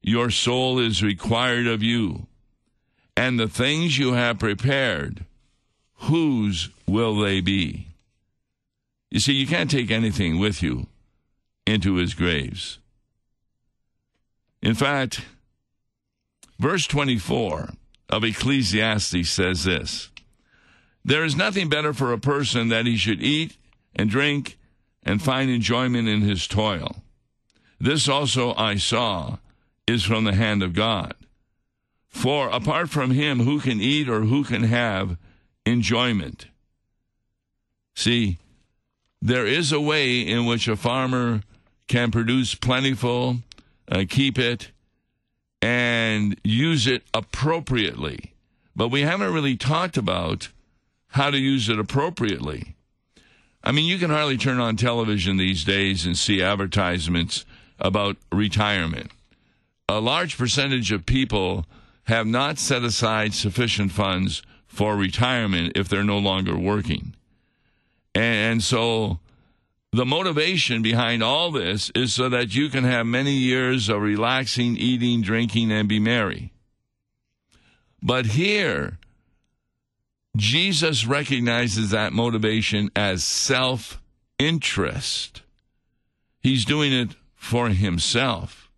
your 0.01 0.29
soul 0.31 0.79
is 0.79 1.03
required 1.03 1.67
of 1.67 1.83
you, 1.83 2.27
and 3.17 3.37
the 3.37 3.49
things 3.49 3.99
you 3.99 4.13
have 4.13 4.39
prepared, 4.39 5.25
whose 5.95 6.69
will 6.87 7.19
they 7.19 7.41
be? 7.41 7.87
You 9.09 9.19
see, 9.19 9.33
you 9.33 9.45
can't 9.45 9.69
take 9.69 9.91
anything 9.91 10.39
with 10.39 10.63
you 10.63 10.87
into 11.67 11.95
his 11.95 12.13
graves. 12.13 12.79
In 14.61 14.73
fact, 14.73 15.25
verse 16.57 16.87
24 16.87 17.71
of 18.09 18.23
Ecclesiastes 18.23 19.29
says 19.29 19.65
this 19.65 20.09
there 21.03 21.25
is 21.25 21.35
nothing 21.35 21.67
better 21.67 21.93
for 21.93 22.13
a 22.13 22.19
person 22.19 22.69
that 22.69 22.85
he 22.85 22.95
should 22.95 23.21
eat 23.21 23.57
and 23.95 24.09
drink 24.09 24.57
and 25.03 25.21
find 25.21 25.49
enjoyment 25.49 26.07
in 26.07 26.21
his 26.21 26.47
toil. 26.47 26.97
This 27.79 28.07
also 28.07 28.53
I 28.55 28.75
saw 28.75 29.37
is 29.87 30.03
from 30.03 30.23
the 30.23 30.35
hand 30.35 30.61
of 30.61 30.73
God. 30.73 31.15
For 32.07 32.49
apart 32.49 32.89
from 32.89 33.11
him, 33.11 33.39
who 33.39 33.59
can 33.59 33.81
eat 33.81 34.09
or 34.09 34.21
who 34.21 34.43
can 34.43 34.63
have 34.63 35.17
enjoyment? 35.65 36.47
See, 37.95 38.37
there 39.21 39.47
is 39.47 39.71
a 39.71 39.79
way 39.79 40.19
in 40.19 40.45
which 40.45 40.67
a 40.67 40.75
farmer 40.75 41.41
can 41.87 42.11
produce 42.11 42.55
plentiful, 42.55 43.37
uh, 43.87 44.05
keep 44.07 44.37
it, 44.37 44.71
and 45.61 46.39
use 46.43 46.87
it 46.87 47.03
appropriately. 47.13 48.33
But 48.75 48.89
we 48.89 49.01
haven't 49.01 49.33
really 49.33 49.57
talked 49.57 49.97
about 49.97 50.49
how 51.09 51.29
to 51.29 51.37
use 51.37 51.69
it 51.69 51.79
appropriately. 51.79 52.75
I 53.63 53.71
mean, 53.71 53.85
you 53.85 53.97
can 53.97 54.09
hardly 54.09 54.37
turn 54.37 54.59
on 54.59 54.75
television 54.75 55.37
these 55.37 55.63
days 55.63 56.05
and 56.05 56.17
see 56.17 56.41
advertisements 56.41 57.45
about 57.79 58.17
retirement. 58.31 59.11
A 59.87 59.99
large 59.99 60.37
percentage 60.37 60.91
of 60.91 61.05
people 61.05 61.65
have 62.05 62.25
not 62.25 62.57
set 62.57 62.83
aside 62.83 63.33
sufficient 63.33 63.91
funds 63.91 64.41
for 64.65 64.95
retirement 64.95 65.73
if 65.75 65.87
they're 65.87 66.03
no 66.03 66.17
longer 66.17 66.57
working. 66.57 67.13
And 68.15 68.63
so 68.63 69.19
the 69.91 70.05
motivation 70.05 70.81
behind 70.81 71.21
all 71.21 71.51
this 71.51 71.91
is 71.93 72.13
so 72.13 72.29
that 72.29 72.55
you 72.55 72.69
can 72.69 72.85
have 72.85 73.05
many 73.05 73.33
years 73.33 73.89
of 73.89 74.01
relaxing, 74.01 74.77
eating, 74.77 75.21
drinking, 75.21 75.71
and 75.71 75.87
be 75.87 75.99
merry. 75.99 76.51
But 78.01 78.27
here, 78.27 78.97
Jesus 80.35 81.05
recognizes 81.05 81.91
that 81.91 82.13
motivation 82.13 82.89
as 82.95 83.23
self 83.23 84.01
interest. 84.39 85.41
He's 86.39 86.65
doing 86.65 86.93
it 86.93 87.15
for 87.35 87.69
himself. 87.69 88.69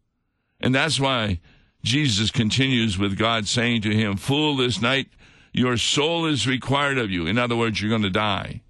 And 0.60 0.74
that's 0.74 1.00
why 1.00 1.40
Jesus 1.84 2.32
continues 2.32 2.98
with 2.98 3.18
God 3.18 3.48
saying 3.48 3.82
to 3.84 3.94
him, 3.94 4.18
Fool, 4.18 4.58
this 4.58 4.82
night 4.82 5.08
your 5.52 5.78
soul 5.78 6.26
is 6.26 6.48
required 6.48 6.98
of 6.98 7.12
you. 7.12 7.28
In 7.28 7.38
other 7.38 7.56
words, 7.56 7.80
you're 7.80 7.90
going 7.90 8.02
to 8.02 8.10
die. 8.10 8.62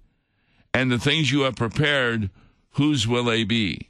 And 0.74 0.90
the 0.90 0.98
things 0.98 1.30
you 1.30 1.42
have 1.42 1.56
prepared, 1.56 2.30
whose 2.72 3.06
will 3.08 3.24
they 3.24 3.44
be? 3.44 3.88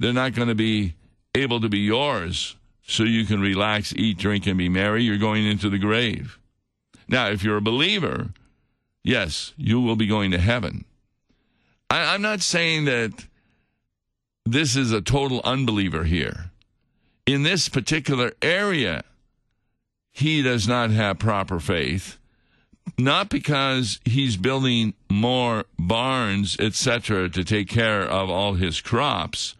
They're 0.00 0.12
not 0.12 0.34
going 0.34 0.48
to 0.48 0.54
be 0.54 0.94
able 1.34 1.60
to 1.60 1.68
be 1.68 1.80
yours 1.80 2.56
so 2.82 3.02
you 3.02 3.26
can 3.26 3.40
relax, 3.40 3.92
eat, 3.94 4.18
drink, 4.18 4.46
and 4.46 4.56
be 4.56 4.68
merry. 4.68 5.04
You're 5.04 5.18
going 5.18 5.46
into 5.46 5.68
the 5.68 5.78
grave. 5.78 6.38
Now, 7.08 7.28
if 7.28 7.42
you're 7.42 7.56
a 7.56 7.62
believer, 7.62 8.28
yes, 9.02 9.54
you 9.56 9.80
will 9.80 9.96
be 9.96 10.06
going 10.06 10.30
to 10.32 10.38
heaven. 10.38 10.84
I, 11.90 12.14
I'm 12.14 12.22
not 12.22 12.42
saying 12.42 12.84
that 12.84 13.26
this 14.44 14.76
is 14.76 14.92
a 14.92 15.00
total 15.00 15.40
unbeliever 15.44 16.04
here. 16.04 16.50
In 17.26 17.42
this 17.42 17.68
particular 17.68 18.32
area, 18.42 19.04
he 20.12 20.42
does 20.42 20.66
not 20.66 20.90
have 20.90 21.18
proper 21.18 21.60
faith, 21.60 22.18
not 22.98 23.28
because 23.28 24.00
he's 24.04 24.36
building 24.36 24.94
more 25.10 25.64
barns, 25.78 26.56
etc., 26.58 27.28
to 27.30 27.44
take 27.44 27.68
care 27.68 28.02
of 28.02 28.30
all 28.30 28.54
his 28.54 28.80
crops, 28.80 29.54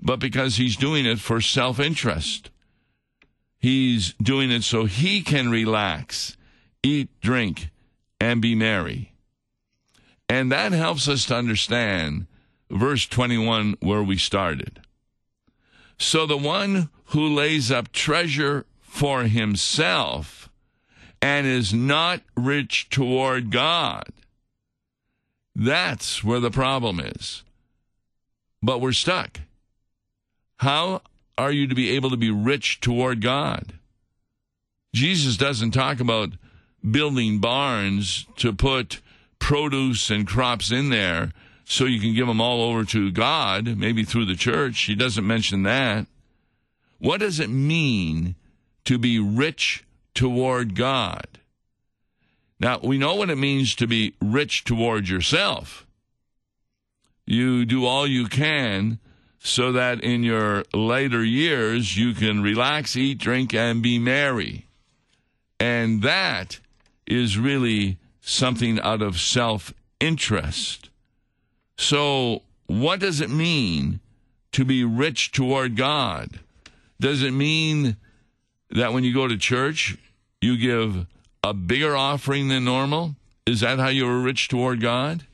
but 0.00 0.18
because 0.18 0.56
he's 0.56 0.76
doing 0.76 1.06
it 1.06 1.20
for 1.20 1.40
self 1.40 1.78
interest. 1.78 2.50
He's 3.58 4.14
doing 4.14 4.50
it 4.50 4.64
so 4.64 4.86
he 4.86 5.20
can 5.20 5.50
relax 5.50 6.36
eat, 6.82 7.08
drink, 7.20 7.70
and 8.20 8.40
be 8.40 8.54
merry. 8.54 9.12
And 10.28 10.52
that 10.52 10.72
helps 10.72 11.08
us 11.08 11.26
to 11.26 11.36
understand 11.36 12.26
verse 12.70 13.06
21 13.06 13.76
where 13.80 14.02
we 14.02 14.16
started. 14.16 14.80
So 15.98 16.26
the 16.26 16.36
one 16.36 16.88
who 17.06 17.34
lays 17.34 17.70
up 17.70 17.92
treasure 17.92 18.64
for 18.80 19.24
himself 19.24 20.48
and 21.20 21.46
is 21.46 21.74
not 21.74 22.22
rich 22.36 22.88
toward 22.88 23.50
God. 23.50 24.08
That's 25.54 26.24
where 26.24 26.40
the 26.40 26.50
problem 26.50 27.00
is. 27.00 27.42
But 28.62 28.80
we're 28.80 28.92
stuck. 28.92 29.40
How 30.58 31.02
are 31.36 31.52
you 31.52 31.66
to 31.66 31.74
be 31.74 31.90
able 31.90 32.10
to 32.10 32.16
be 32.16 32.30
rich 32.30 32.80
toward 32.80 33.20
God? 33.20 33.74
Jesus 34.94 35.36
doesn't 35.36 35.70
talk 35.72 36.00
about 36.00 36.30
building 36.88 37.38
barns 37.38 38.26
to 38.36 38.52
put 38.52 39.00
produce 39.38 40.10
and 40.10 40.26
crops 40.26 40.70
in 40.70 40.90
there 40.90 41.32
so 41.64 41.84
you 41.84 42.00
can 42.00 42.14
give 42.14 42.26
them 42.26 42.40
all 42.40 42.62
over 42.62 42.84
to 42.84 43.10
God, 43.10 43.76
maybe 43.76 44.04
through 44.04 44.26
the 44.26 44.34
church. 44.34 44.80
He 44.82 44.94
doesn't 44.94 45.26
mention 45.26 45.62
that. 45.62 46.06
What 46.98 47.20
does 47.20 47.40
it 47.40 47.48
mean 47.48 48.34
to 48.84 48.98
be 48.98 49.18
rich 49.18 49.84
toward 50.14 50.74
God? 50.74 51.26
Now, 52.58 52.78
we 52.82 52.98
know 52.98 53.14
what 53.14 53.30
it 53.30 53.38
means 53.38 53.74
to 53.76 53.86
be 53.86 54.14
rich 54.20 54.64
toward 54.64 55.08
yourself. 55.08 55.86
You 57.24 57.64
do 57.64 57.86
all 57.86 58.06
you 58.06 58.26
can 58.26 58.98
so 59.38 59.72
that 59.72 60.02
in 60.02 60.22
your 60.22 60.64
later 60.74 61.24
years 61.24 61.96
you 61.96 62.12
can 62.12 62.42
relax, 62.42 62.96
eat, 62.96 63.18
drink, 63.18 63.54
and 63.54 63.82
be 63.82 63.98
merry. 63.98 64.66
And 65.58 66.02
that 66.02 66.60
is 67.10 67.36
really 67.36 67.98
something 68.20 68.80
out 68.80 69.02
of 69.02 69.20
self 69.20 69.74
interest. 69.98 70.88
So, 71.76 72.42
what 72.66 73.00
does 73.00 73.20
it 73.20 73.30
mean 73.30 74.00
to 74.52 74.64
be 74.64 74.84
rich 74.84 75.32
toward 75.32 75.76
God? 75.76 76.40
Does 77.00 77.22
it 77.22 77.32
mean 77.32 77.96
that 78.70 78.92
when 78.92 79.04
you 79.04 79.12
go 79.12 79.26
to 79.26 79.36
church, 79.36 79.96
you 80.40 80.56
give 80.56 81.06
a 81.42 81.52
bigger 81.52 81.96
offering 81.96 82.48
than 82.48 82.64
normal? 82.64 83.16
Is 83.46 83.60
that 83.60 83.78
how 83.78 83.88
you 83.88 84.06
were 84.06 84.20
rich 84.20 84.48
toward 84.48 84.80
God? 84.80 85.24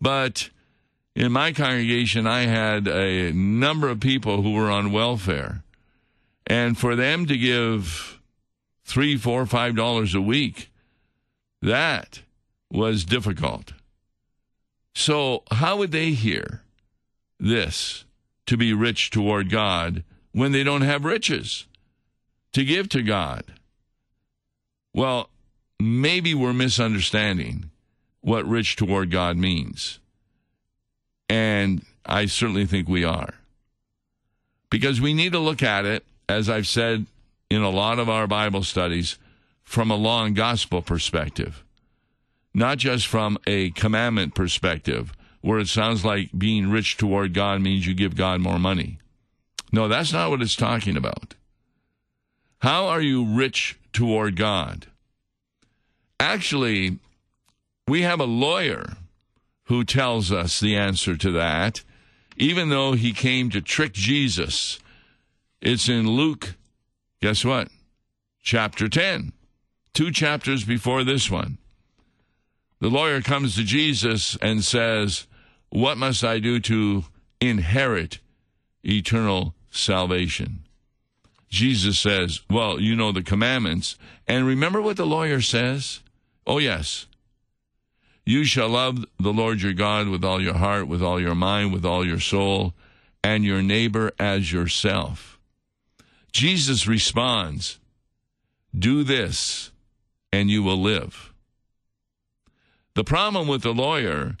But 0.00 0.50
in 1.14 1.32
my 1.32 1.52
congregation, 1.52 2.26
I 2.26 2.42
had 2.42 2.86
a 2.88 3.32
number 3.32 3.88
of 3.88 4.00
people 4.00 4.42
who 4.42 4.52
were 4.52 4.70
on 4.70 4.92
welfare. 4.92 5.62
And 6.46 6.76
for 6.76 6.94
them 6.94 7.24
to 7.26 7.38
give 7.38 8.20
three, 8.84 9.16
four, 9.16 9.46
five 9.46 9.74
dollars 9.74 10.14
a 10.14 10.20
week. 10.20 10.70
That 11.64 12.20
was 12.70 13.06
difficult. 13.06 13.72
So, 14.94 15.44
how 15.50 15.78
would 15.78 15.92
they 15.92 16.10
hear 16.10 16.60
this 17.40 18.04
to 18.46 18.58
be 18.58 18.74
rich 18.74 19.10
toward 19.10 19.50
God 19.50 20.04
when 20.32 20.52
they 20.52 20.62
don't 20.62 20.82
have 20.82 21.06
riches 21.06 21.66
to 22.52 22.66
give 22.66 22.90
to 22.90 23.02
God? 23.02 23.44
Well, 24.92 25.30
maybe 25.80 26.34
we're 26.34 26.52
misunderstanding 26.52 27.70
what 28.20 28.46
rich 28.46 28.76
toward 28.76 29.10
God 29.10 29.38
means. 29.38 30.00
And 31.30 31.82
I 32.04 32.26
certainly 32.26 32.66
think 32.66 32.88
we 32.88 33.04
are. 33.04 33.34
Because 34.68 35.00
we 35.00 35.14
need 35.14 35.32
to 35.32 35.38
look 35.38 35.62
at 35.62 35.86
it, 35.86 36.04
as 36.28 36.50
I've 36.50 36.66
said 36.66 37.06
in 37.48 37.62
a 37.62 37.70
lot 37.70 37.98
of 37.98 38.10
our 38.10 38.26
Bible 38.26 38.62
studies 38.62 39.18
from 39.64 39.90
a 39.90 39.96
law 39.96 40.24
and 40.24 40.36
gospel 40.36 40.82
perspective, 40.82 41.63
not 42.54 42.78
just 42.78 43.06
from 43.06 43.36
a 43.46 43.70
commandment 43.72 44.34
perspective, 44.34 45.12
where 45.40 45.58
it 45.58 45.68
sounds 45.68 46.04
like 46.04 46.30
being 46.36 46.70
rich 46.70 46.96
toward 46.96 47.34
God 47.34 47.60
means 47.60 47.86
you 47.86 47.94
give 47.94 48.16
God 48.16 48.40
more 48.40 48.58
money. 48.58 48.98
No, 49.72 49.88
that's 49.88 50.12
not 50.12 50.30
what 50.30 50.40
it's 50.40 50.56
talking 50.56 50.96
about. 50.96 51.34
How 52.60 52.86
are 52.86 53.02
you 53.02 53.24
rich 53.24 53.78
toward 53.92 54.36
God? 54.36 54.86
Actually, 56.18 56.98
we 57.86 58.02
have 58.02 58.20
a 58.20 58.24
lawyer 58.24 58.96
who 59.64 59.84
tells 59.84 60.32
us 60.32 60.60
the 60.60 60.76
answer 60.76 61.16
to 61.16 61.30
that, 61.32 61.82
even 62.36 62.70
though 62.70 62.92
he 62.92 63.12
came 63.12 63.50
to 63.50 63.60
trick 63.60 63.92
Jesus. 63.92 64.78
It's 65.60 65.88
in 65.88 66.08
Luke 66.08 66.54
Guess 67.24 67.42
what? 67.42 67.68
Chapter 68.42 68.86
10, 68.86 69.32
two 69.94 70.10
chapters 70.10 70.62
before 70.62 71.04
this 71.04 71.30
one. 71.30 71.56
The 72.84 72.90
lawyer 72.90 73.22
comes 73.22 73.54
to 73.54 73.64
Jesus 73.64 74.36
and 74.42 74.62
says, 74.62 75.26
What 75.70 75.96
must 75.96 76.22
I 76.22 76.38
do 76.38 76.60
to 76.60 77.04
inherit 77.40 78.18
eternal 78.82 79.54
salvation? 79.70 80.64
Jesus 81.48 81.98
says, 81.98 82.42
Well, 82.50 82.78
you 82.78 82.94
know 82.94 83.10
the 83.10 83.22
commandments. 83.22 83.96
And 84.28 84.46
remember 84.46 84.82
what 84.82 84.98
the 84.98 85.06
lawyer 85.06 85.40
says? 85.40 86.00
Oh, 86.46 86.58
yes. 86.58 87.06
You 88.26 88.44
shall 88.44 88.68
love 88.68 89.06
the 89.18 89.32
Lord 89.32 89.62
your 89.62 89.72
God 89.72 90.08
with 90.08 90.22
all 90.22 90.42
your 90.42 90.52
heart, 90.52 90.86
with 90.86 91.02
all 91.02 91.18
your 91.18 91.34
mind, 91.34 91.72
with 91.72 91.86
all 91.86 92.06
your 92.06 92.20
soul, 92.20 92.74
and 93.22 93.46
your 93.46 93.62
neighbor 93.62 94.12
as 94.18 94.52
yourself. 94.52 95.40
Jesus 96.32 96.86
responds, 96.86 97.78
Do 98.78 99.04
this 99.04 99.70
and 100.30 100.50
you 100.50 100.62
will 100.62 100.82
live. 100.82 101.30
The 102.94 103.04
problem 103.04 103.48
with 103.48 103.62
the 103.62 103.74
lawyer 103.74 104.36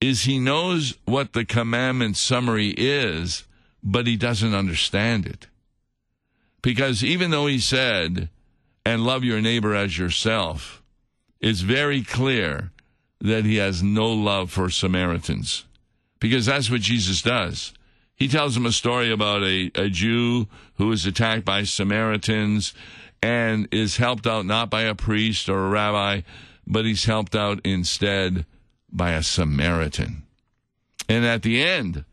is 0.00 0.22
he 0.22 0.38
knows 0.38 0.96
what 1.04 1.32
the 1.32 1.44
commandment 1.44 2.16
summary 2.16 2.74
is, 2.76 3.44
but 3.82 4.06
he 4.06 4.16
doesn't 4.16 4.54
understand 4.54 5.26
it. 5.26 5.46
Because 6.62 7.04
even 7.04 7.30
though 7.30 7.46
he 7.46 7.58
said, 7.58 8.28
and 8.84 9.04
love 9.04 9.24
your 9.24 9.40
neighbor 9.40 9.74
as 9.74 9.98
yourself, 9.98 10.82
it's 11.40 11.60
very 11.60 12.02
clear 12.02 12.70
that 13.20 13.44
he 13.44 13.56
has 13.56 13.82
no 13.82 14.08
love 14.08 14.50
for 14.50 14.70
Samaritans. 14.70 15.64
Because 16.20 16.46
that's 16.46 16.70
what 16.70 16.80
Jesus 16.80 17.20
does. 17.20 17.74
He 18.14 18.28
tells 18.28 18.56
him 18.56 18.64
a 18.64 18.72
story 18.72 19.12
about 19.12 19.42
a, 19.42 19.70
a 19.74 19.88
Jew 19.88 20.46
who 20.76 20.90
is 20.92 21.04
attacked 21.04 21.44
by 21.44 21.64
Samaritans 21.64 22.72
and 23.22 23.68
is 23.72 23.96
helped 23.96 24.26
out 24.26 24.46
not 24.46 24.70
by 24.70 24.82
a 24.82 24.94
priest 24.94 25.48
or 25.48 25.66
a 25.66 25.68
rabbi, 25.68 26.20
but 26.66 26.84
he's 26.84 27.04
helped 27.04 27.34
out 27.34 27.60
instead 27.64 28.44
by 28.90 29.12
a 29.12 29.22
Samaritan. 29.22 30.24
And 31.08 31.24
at 31.24 31.42
the 31.42 31.62
end, 31.62 32.04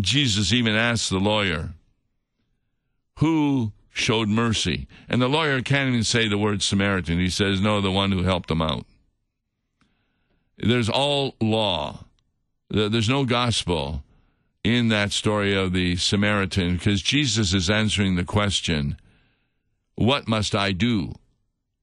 Jesus 0.00 0.52
even 0.52 0.74
asks 0.74 1.08
the 1.08 1.18
lawyer, 1.18 1.70
Who 3.18 3.72
showed 3.90 4.28
mercy? 4.28 4.86
And 5.08 5.20
the 5.20 5.28
lawyer 5.28 5.60
can't 5.60 5.88
even 5.88 6.04
say 6.04 6.28
the 6.28 6.38
word 6.38 6.62
Samaritan. 6.62 7.18
He 7.18 7.30
says, 7.30 7.60
No, 7.60 7.80
the 7.80 7.90
one 7.90 8.12
who 8.12 8.22
helped 8.22 8.50
him 8.50 8.62
out. 8.62 8.86
There's 10.56 10.88
all 10.88 11.34
law, 11.40 12.04
there's 12.70 13.08
no 13.08 13.24
gospel 13.24 14.02
in 14.64 14.88
that 14.88 15.12
story 15.12 15.56
of 15.56 15.72
the 15.72 15.96
Samaritan 15.96 16.74
because 16.74 17.00
Jesus 17.00 17.54
is 17.54 17.70
answering 17.70 18.16
the 18.16 18.24
question, 18.24 18.96
What 19.94 20.28
must 20.28 20.54
I 20.54 20.72
do 20.72 21.14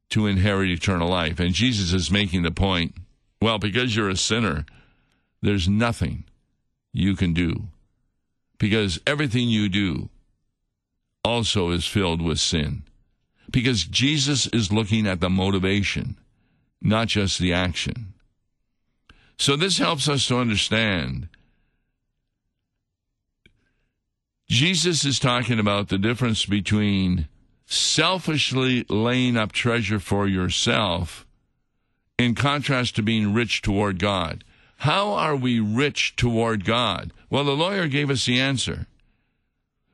to 0.09 0.27
inherit 0.27 0.69
eternal 0.69 1.09
life? 1.09 1.39
And 1.39 1.53
Jesus 1.53 1.93
is 1.93 2.11
making 2.11 2.43
the 2.43 2.51
point, 2.51 2.95
Well, 3.41 3.59
because 3.59 3.95
you're 3.95 4.09
a 4.09 4.15
sinner, 4.15 4.65
there's 5.41 5.67
nothing 5.67 6.23
you 6.93 7.15
can 7.15 7.33
do. 7.33 7.67
Because 8.57 8.99
everything 9.05 9.49
you 9.49 9.69
do 9.69 10.09
also 11.23 11.71
is 11.71 11.85
filled 11.85 12.21
with 12.21 12.39
sin. 12.39 12.83
Because 13.51 13.83
Jesus 13.83 14.47
is 14.47 14.71
looking 14.71 15.05
at 15.05 15.19
the 15.19 15.29
motivation, 15.29 16.17
not 16.81 17.07
just 17.07 17.39
the 17.39 17.53
action. 17.53 18.13
So 19.37 19.55
this 19.55 19.77
helps 19.77 20.07
us 20.07 20.27
to 20.27 20.37
understand 20.37 21.27
Jesus 24.47 25.05
is 25.05 25.19
talking 25.19 25.59
about 25.59 25.89
the 25.89 25.97
difference 25.97 26.45
between 26.45 27.27
selfishly 27.65 28.85
laying 28.89 29.37
up 29.37 29.51
treasure 29.51 29.99
for 29.99 30.27
yourself 30.27 31.25
in 32.17 32.35
contrast 32.35 32.95
to 32.95 33.03
being 33.03 33.33
rich 33.33 33.61
toward 33.61 33.99
God. 33.99 34.43
How 34.77 35.13
are 35.13 35.35
we 35.35 35.59
rich 35.59 36.15
toward 36.15 36.65
God? 36.65 37.11
Well, 37.29 37.43
the 37.43 37.55
lawyer 37.55 37.87
gave 37.87 38.09
us 38.09 38.25
the 38.25 38.39
answer. 38.39 38.87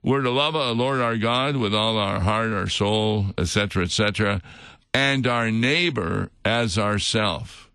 We're 0.04 0.22
to 0.22 0.32
love 0.32 0.56
our 0.56 0.74
Lord 0.74 1.00
our 1.00 1.18
God 1.18 1.58
with 1.58 1.74
all 1.76 1.98
our 1.98 2.20
heart, 2.22 2.52
our 2.52 2.68
soul, 2.68 3.28
etc., 3.38 3.84
etc., 3.84 4.42
and 4.94 5.26
our 5.28 5.52
neighbor 5.52 6.32
as 6.44 6.78
ourself. 6.78 7.70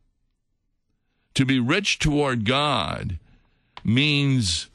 To 1.35 1.45
be 1.45 1.61
rich 1.61 1.99
toward 1.99 2.45
God 2.45 3.19
means 3.85 4.69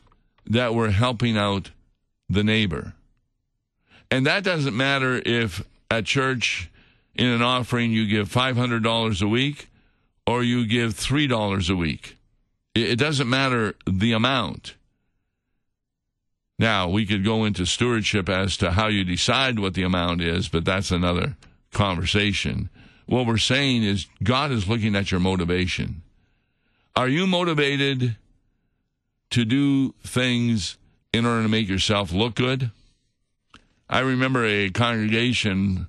that 0.45 0.73
we're 0.73 0.91
helping 0.91 1.37
out 1.37 1.71
the 2.29 2.43
neighbor. 2.43 2.93
And 4.11 4.25
that 4.25 4.43
doesn't 4.43 4.75
matter 4.75 5.21
if 5.25 5.63
at 5.89 6.05
church 6.05 6.69
in 7.15 7.27
an 7.27 7.41
offering 7.41 7.91
you 7.91 8.05
give 8.07 8.29
$500 8.29 9.21
a 9.21 9.27
week 9.27 9.69
or 10.27 10.43
you 10.43 10.67
give 10.67 10.93
$3 10.93 11.69
a 11.69 11.75
week. 11.75 12.17
It 12.75 12.97
doesn't 12.97 13.29
matter 13.29 13.75
the 13.89 14.11
amount. 14.11 14.75
Now, 16.59 16.87
we 16.89 17.05
could 17.05 17.23
go 17.23 17.45
into 17.45 17.65
stewardship 17.65 18.29
as 18.29 18.55
to 18.57 18.71
how 18.71 18.87
you 18.87 19.03
decide 19.03 19.59
what 19.59 19.73
the 19.73 19.83
amount 19.83 20.21
is, 20.21 20.47
but 20.47 20.63
that's 20.63 20.91
another 20.91 21.35
conversation. 21.71 22.69
What 23.07 23.25
we're 23.25 23.37
saying 23.37 23.83
is 23.83 24.07
God 24.21 24.51
is 24.51 24.69
looking 24.69 24.95
at 24.95 25.09
your 25.09 25.19
motivation. 25.19 26.03
Are 26.95 27.07
you 27.07 27.25
motivated 27.25 28.15
to 29.31 29.45
do 29.45 29.93
things 30.03 30.77
in 31.13 31.25
order 31.25 31.41
to 31.43 31.49
make 31.49 31.67
yourself 31.67 32.11
look 32.11 32.35
good? 32.35 32.71
I 33.91 33.99
remember 33.99 34.45
a 34.45 34.69
congregation 34.69 35.87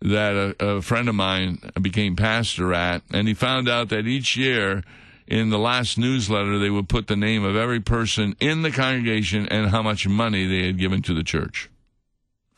that 0.00 0.56
a, 0.58 0.64
a, 0.64 0.82
friend 0.82 1.06
of 1.06 1.14
mine 1.14 1.58
became 1.80 2.16
pastor 2.16 2.72
at, 2.72 3.02
and 3.12 3.28
he 3.28 3.34
found 3.34 3.68
out 3.68 3.90
that 3.90 4.06
each 4.06 4.38
year 4.38 4.82
in 5.26 5.50
the 5.50 5.58
last 5.58 5.98
newsletter 5.98 6.58
they 6.58 6.70
would 6.70 6.88
put 6.88 7.08
the 7.08 7.14
name 7.14 7.44
of 7.44 7.54
every 7.54 7.78
person 7.78 8.34
in 8.40 8.62
the 8.62 8.70
congregation 8.70 9.46
and 9.48 9.68
how 9.68 9.82
much 9.82 10.08
money 10.08 10.46
they 10.46 10.66
had 10.66 10.78
given 10.78 11.02
to 11.02 11.12
the 11.12 11.22
church. 11.22 11.68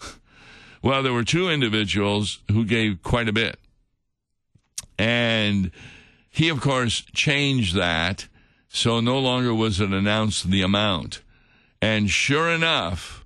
well, 0.83 1.03
there 1.03 1.13
were 1.13 1.25
two 1.25 1.51
individuals 1.51 2.39
who 2.53 2.65
gave 2.65 3.03
quite 3.03 3.29
a 3.29 3.33
bit. 3.33 3.59
And 4.97 5.73
he, 6.31 6.49
of 6.49 6.61
course, 6.61 7.01
changed 7.13 7.75
that, 7.75 8.29
so 8.69 9.01
no 9.01 9.19
longer 9.19 9.53
was 9.53 9.81
it 9.81 9.93
announced 9.93 10.51
the 10.51 10.63
amount. 10.63 11.21
And 11.83 12.09
sure 12.09 12.49
enough, 12.49 13.24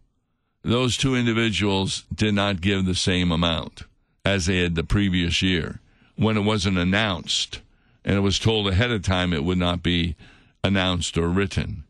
those 0.68 0.96
two 0.96 1.14
individuals 1.14 2.04
did 2.14 2.35
not 2.35 2.61
give 2.61 2.85
the 2.85 2.94
same 2.94 3.33
amount 3.33 3.85
as 4.24 4.46
they 4.46 4.59
had 4.59 4.74
the 4.74 4.85
previous 4.85 5.40
year 5.40 5.81
when 6.16 6.37
it 6.37 6.42
wasn't 6.42 6.76
announced 6.76 7.61
and 8.04 8.16
it 8.16 8.20
was 8.20 8.38
told 8.38 8.68
ahead 8.68 8.90
of 8.90 9.02
time 9.02 9.33
it 9.33 9.44
would 9.44 9.59
not 9.59 9.83
be 9.83 10.14
announced 10.62 11.16
or 11.16 11.28
written. 11.28 11.85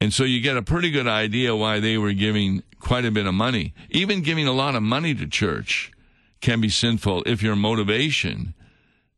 And 0.00 0.12
so 0.12 0.24
you 0.24 0.40
get 0.40 0.56
a 0.56 0.62
pretty 0.62 0.90
good 0.90 1.06
idea 1.06 1.54
why 1.54 1.78
they 1.78 1.98
were 1.98 2.12
giving 2.12 2.62
quite 2.80 3.04
a 3.04 3.10
bit 3.10 3.26
of 3.26 3.34
money. 3.34 3.74
Even 3.90 4.22
giving 4.22 4.46
a 4.46 4.52
lot 4.52 4.74
of 4.74 4.82
money 4.82 5.14
to 5.14 5.26
church 5.26 5.92
can 6.40 6.60
be 6.60 6.68
sinful 6.68 7.22
if 7.26 7.42
your 7.42 7.56
motivation 7.56 8.54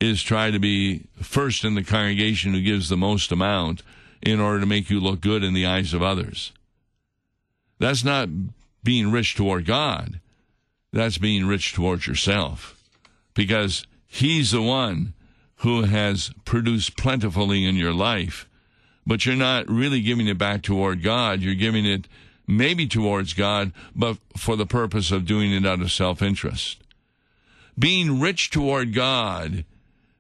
is 0.01 0.23
try 0.23 0.51
to 0.51 0.59
be 0.59 1.03
first 1.21 1.65
in 1.65 1.75
the 1.77 1.85
congregation 1.85 2.53
who 2.53 2.61
gives 2.61 2.89
the 2.89 2.97
most 2.97 3.31
amount 3.31 3.83
in 4.21 4.41
order 4.41 4.61
to 4.61 4.67
make 4.67 4.91
you 4.91 5.01
look 5.01 5.21
good 5.21 5.45
in 5.45 5.55
the 5.55 5.65
eyes 5.65 5.95
of 5.95 6.03
others. 6.03 6.53
That's 7.79 8.05
not 8.05 8.29
being 8.83 9.11
rich 9.11 9.35
toward 9.35 9.67
God, 9.67 10.21
that's 10.93 11.19
being 11.19 11.47
rich 11.47 11.73
towards 11.73 12.07
yourself. 12.07 12.79
Because 13.35 13.87
He's 14.07 14.51
the 14.51 14.63
one 14.63 15.15
who 15.57 15.83
has 15.83 16.33
produced 16.45 16.97
plentifully 16.97 17.65
in 17.65 17.77
your 17.77 17.95
life, 17.95 18.49
but 19.07 19.25
you're 19.25 19.37
not 19.37 19.69
really 19.69 20.01
giving 20.01 20.27
it 20.27 20.37
back 20.37 20.63
toward 20.63 21.03
God. 21.03 21.41
You're 21.41 21.55
giving 21.55 21.87
it 21.87 22.09
maybe 22.47 22.87
towards 22.87 23.33
God, 23.33 23.73
but 23.95 24.19
for 24.37 24.57
the 24.57 24.67
purpose 24.67 25.11
of 25.11 25.25
doing 25.25 25.53
it 25.53 25.67
out 25.67 25.81
of 25.81 25.93
self 25.93 26.21
interest. 26.21 26.83
Being 27.79 28.21
rich 28.21 28.51
toward 28.51 28.93
God 28.93 29.65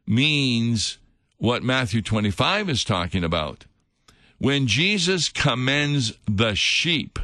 means 0.06 0.98
what 1.38 1.62
Matthew 1.62 2.02
25 2.02 2.68
is 2.70 2.84
talking 2.84 3.24
about. 3.24 3.66
When 4.38 4.66
Jesus 4.66 5.28
commends 5.28 6.14
the 6.26 6.54
sheep, 6.54 7.18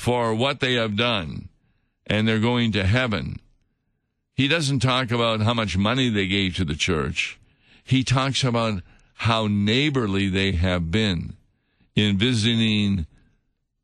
for 0.00 0.34
what 0.34 0.60
they 0.60 0.76
have 0.76 0.96
done 0.96 1.46
and 2.06 2.26
they're 2.26 2.38
going 2.38 2.72
to 2.72 2.86
heaven. 2.86 3.38
He 4.34 4.48
doesn't 4.48 4.80
talk 4.80 5.10
about 5.10 5.42
how 5.42 5.52
much 5.52 5.76
money 5.76 6.08
they 6.08 6.26
gave 6.26 6.56
to 6.56 6.64
the 6.64 6.74
church. 6.74 7.38
He 7.84 8.02
talks 8.02 8.42
about 8.42 8.82
how 9.12 9.46
neighborly 9.46 10.30
they 10.30 10.52
have 10.52 10.90
been 10.90 11.36
in 11.94 12.16
visiting 12.16 13.06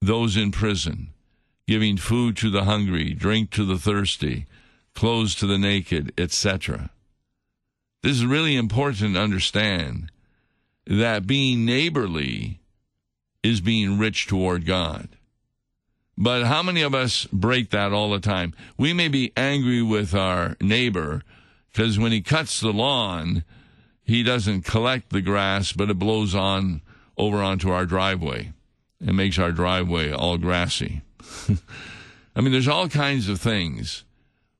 those 0.00 0.38
in 0.38 0.52
prison, 0.52 1.10
giving 1.68 1.98
food 1.98 2.34
to 2.38 2.48
the 2.48 2.64
hungry, 2.64 3.12
drink 3.12 3.50
to 3.50 3.66
the 3.66 3.76
thirsty, 3.76 4.46
clothes 4.94 5.34
to 5.34 5.46
the 5.46 5.58
naked, 5.58 6.14
etc. 6.16 6.88
This 8.02 8.12
is 8.12 8.24
really 8.24 8.56
important 8.56 9.16
to 9.16 9.20
understand 9.20 10.10
that 10.86 11.26
being 11.26 11.66
neighborly 11.66 12.60
is 13.42 13.60
being 13.60 13.98
rich 13.98 14.26
toward 14.26 14.64
God. 14.64 15.10
But 16.18 16.44
how 16.44 16.62
many 16.62 16.82
of 16.82 16.94
us 16.94 17.26
break 17.32 17.70
that 17.70 17.92
all 17.92 18.10
the 18.10 18.20
time? 18.20 18.54
We 18.78 18.92
may 18.92 19.08
be 19.08 19.32
angry 19.36 19.82
with 19.82 20.14
our 20.14 20.56
neighbor 20.60 21.22
because 21.72 21.98
when 21.98 22.12
he 22.12 22.22
cuts 22.22 22.60
the 22.60 22.72
lawn, 22.72 23.44
he 24.02 24.22
doesn't 24.22 24.62
collect 24.62 25.10
the 25.10 25.20
grass, 25.20 25.72
but 25.72 25.90
it 25.90 25.98
blows 25.98 26.34
on 26.34 26.80
over 27.18 27.42
onto 27.42 27.70
our 27.70 27.84
driveway 27.84 28.52
and 29.00 29.16
makes 29.16 29.38
our 29.38 29.52
driveway 29.52 30.10
all 30.10 30.38
grassy. 30.38 31.02
I 32.36 32.40
mean, 32.40 32.52
there's 32.52 32.68
all 32.68 32.88
kinds 32.88 33.28
of 33.28 33.40
things 33.40 34.04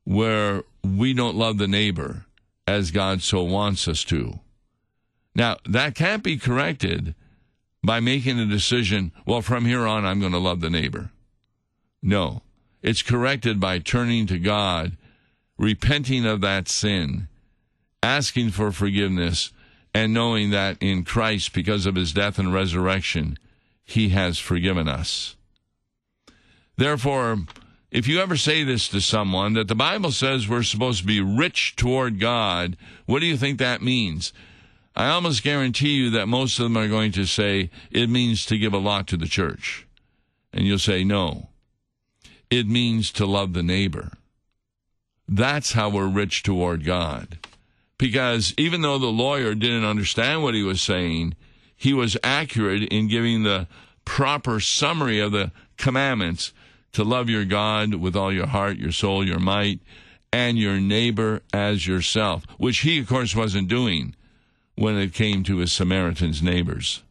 where 0.03 0.63
we 0.83 1.13
don't 1.13 1.35
love 1.35 1.57
the 1.57 1.67
neighbor 1.67 2.25
as 2.67 2.91
God 2.91 3.21
so 3.21 3.41
wants 3.43 3.87
us 3.87 4.03
to. 4.05 4.39
Now, 5.33 5.57
that 5.65 5.95
can't 5.95 6.23
be 6.23 6.37
corrected 6.37 7.15
by 7.83 7.99
making 7.99 8.39
a 8.39 8.45
decision, 8.45 9.11
well, 9.25 9.41
from 9.41 9.65
here 9.65 9.87
on, 9.87 10.05
I'm 10.05 10.19
going 10.19 10.31
to 10.31 10.39
love 10.39 10.61
the 10.61 10.69
neighbor. 10.69 11.11
No. 12.01 12.41
It's 12.81 13.01
corrected 13.01 13.59
by 13.59 13.79
turning 13.79 14.27
to 14.27 14.37
God, 14.37 14.97
repenting 15.57 16.25
of 16.25 16.41
that 16.41 16.67
sin, 16.67 17.27
asking 18.03 18.51
for 18.51 18.71
forgiveness, 18.71 19.51
and 19.93 20.13
knowing 20.13 20.51
that 20.51 20.77
in 20.79 21.03
Christ, 21.03 21.53
because 21.53 21.85
of 21.85 21.95
his 21.95 22.13
death 22.13 22.37
and 22.37 22.53
resurrection, 22.53 23.37
he 23.83 24.09
has 24.09 24.37
forgiven 24.37 24.87
us. 24.87 25.35
Therefore, 26.77 27.39
if 27.89 28.07
you 28.07 28.19
ever 28.19 28.37
say 28.37 28.63
this 28.63 28.87
to 28.89 29.01
someone, 29.01 29.53
that 29.53 29.67
the 29.67 29.75
Bible 29.75 30.11
says 30.11 30.47
we're 30.47 30.63
supposed 30.63 31.01
to 31.01 31.07
be 31.07 31.21
rich 31.21 31.75
toward 31.75 32.19
God, 32.19 32.77
what 33.05 33.19
do 33.19 33.25
you 33.25 33.37
think 33.37 33.57
that 33.57 33.81
means? 33.81 34.33
I 34.95 35.09
almost 35.09 35.43
guarantee 35.43 35.95
you 35.95 36.09
that 36.11 36.27
most 36.27 36.59
of 36.59 36.63
them 36.63 36.77
are 36.77 36.87
going 36.87 37.11
to 37.13 37.25
say 37.25 37.69
it 37.91 38.09
means 38.09 38.45
to 38.47 38.57
give 38.57 38.73
a 38.73 38.77
lot 38.77 39.07
to 39.07 39.17
the 39.17 39.27
church. 39.27 39.87
And 40.51 40.65
you'll 40.65 40.79
say, 40.79 41.03
no, 41.03 41.49
it 42.49 42.67
means 42.67 43.11
to 43.13 43.25
love 43.25 43.53
the 43.53 43.63
neighbor. 43.63 44.11
That's 45.27 45.73
how 45.73 45.89
we're 45.89 46.07
rich 46.07 46.43
toward 46.43 46.85
God. 46.85 47.39
Because 47.97 48.53
even 48.57 48.81
though 48.81 48.97
the 48.97 49.07
lawyer 49.07 49.55
didn't 49.55 49.83
understand 49.83 50.43
what 50.43 50.53
he 50.53 50.63
was 50.63 50.81
saying, 50.81 51.35
he 51.75 51.93
was 51.93 52.17
accurate 52.23 52.83
in 52.83 53.07
giving 53.07 53.43
the 53.43 53.67
proper 54.05 54.59
summary 54.59 55.19
of 55.19 55.31
the 55.31 55.51
commandments 55.77 56.53
to 56.93 57.03
love 57.03 57.29
your 57.29 57.45
God 57.45 57.95
with 57.95 58.15
all 58.15 58.31
your 58.31 58.47
heart, 58.47 58.77
your 58.77 58.91
soul, 58.91 59.25
your 59.25 59.39
might, 59.39 59.79
and 60.31 60.57
your 60.57 60.79
neighbor 60.79 61.41
as 61.53 61.87
yourself, 61.87 62.43
which 62.57 62.79
he, 62.79 62.99
of 62.99 63.07
course, 63.07 63.35
wasn't 63.35 63.67
doing 63.67 64.15
when 64.75 64.97
it 64.97 65.13
came 65.13 65.43
to 65.43 65.57
his 65.57 65.73
Samaritan's 65.73 66.41
neighbors. 66.41 67.01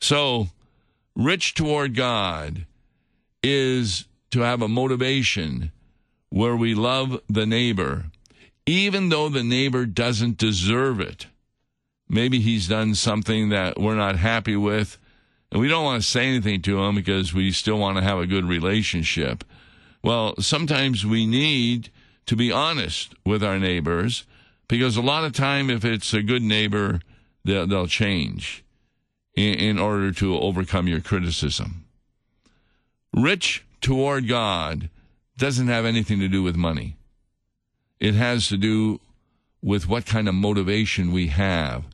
So, 0.00 0.48
rich 1.14 1.54
toward 1.54 1.94
God 1.94 2.66
is 3.42 4.06
to 4.30 4.40
have 4.40 4.62
a 4.62 4.68
motivation 4.68 5.72
where 6.28 6.56
we 6.56 6.74
love 6.74 7.20
the 7.28 7.46
neighbor, 7.46 8.06
even 8.66 9.08
though 9.08 9.28
the 9.28 9.42
neighbor 9.42 9.84
doesn't 9.86 10.38
deserve 10.38 11.00
it. 11.00 11.26
Maybe 12.08 12.40
he's 12.40 12.68
done 12.68 12.94
something 12.94 13.50
that 13.50 13.78
we're 13.78 13.94
not 13.94 14.16
happy 14.16 14.56
with, 14.56 14.98
and 15.50 15.60
we 15.60 15.68
don't 15.68 15.84
want 15.84 16.02
to 16.02 16.08
say 16.08 16.26
anything 16.26 16.62
to 16.62 16.82
him 16.82 16.94
because 16.94 17.34
we 17.34 17.50
still 17.52 17.78
want 17.78 17.98
to 17.98 18.02
have 18.02 18.18
a 18.18 18.26
good 18.26 18.44
relationship. 18.44 19.44
Well, 20.02 20.34
sometimes 20.40 21.04
we 21.04 21.26
need 21.26 21.90
to 22.26 22.36
be 22.36 22.52
honest 22.52 23.14
with 23.24 23.42
our 23.42 23.58
neighbors 23.58 24.24
because 24.68 24.96
a 24.96 25.02
lot 25.02 25.24
of 25.24 25.32
time, 25.32 25.68
if 25.68 25.84
it's 25.84 26.14
a 26.14 26.22
good 26.22 26.42
neighbor, 26.42 27.00
they'll, 27.44 27.66
they'll 27.66 27.86
change 27.88 28.64
in, 29.34 29.54
in 29.54 29.78
order 29.78 30.12
to 30.12 30.38
overcome 30.38 30.86
your 30.86 31.00
criticism. 31.00 31.84
Rich 33.12 33.64
toward 33.80 34.28
God 34.28 34.90
doesn't 35.36 35.68
have 35.68 35.84
anything 35.84 36.20
to 36.20 36.28
do 36.28 36.42
with 36.42 36.56
money. 36.56 36.96
It 37.98 38.14
has 38.14 38.48
to 38.48 38.56
do 38.56 39.00
with 39.62 39.88
what 39.88 40.06
kind 40.06 40.28
of 40.28 40.34
motivation 40.34 41.12
we 41.12 41.28
have 41.28 41.84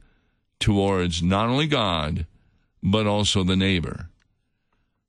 towards 0.61 1.22
not 1.22 1.49
only 1.49 1.66
God, 1.66 2.27
but 2.83 3.07
also 3.07 3.42
the 3.42 3.57
neighbor. 3.57 4.09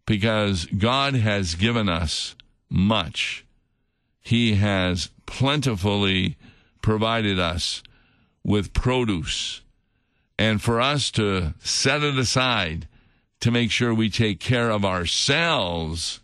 Because 0.05 0.65
God 0.65 1.15
has 1.15 1.55
given 1.55 1.89
us 1.89 2.35
much. 2.69 3.45
He 4.21 4.55
has 4.55 5.09
plentifully 5.25 6.37
provided 6.81 7.39
us 7.39 7.83
with 8.43 8.73
produce. 8.73 9.61
And 10.39 10.61
for 10.61 10.79
us 10.79 11.11
to 11.11 11.53
set 11.59 12.03
it 12.03 12.17
aside 12.17 12.87
to 13.39 13.51
make 13.51 13.71
sure 13.71 13.93
we 13.93 14.09
take 14.09 14.39
care 14.39 14.69
of 14.69 14.85
ourselves 14.85 16.21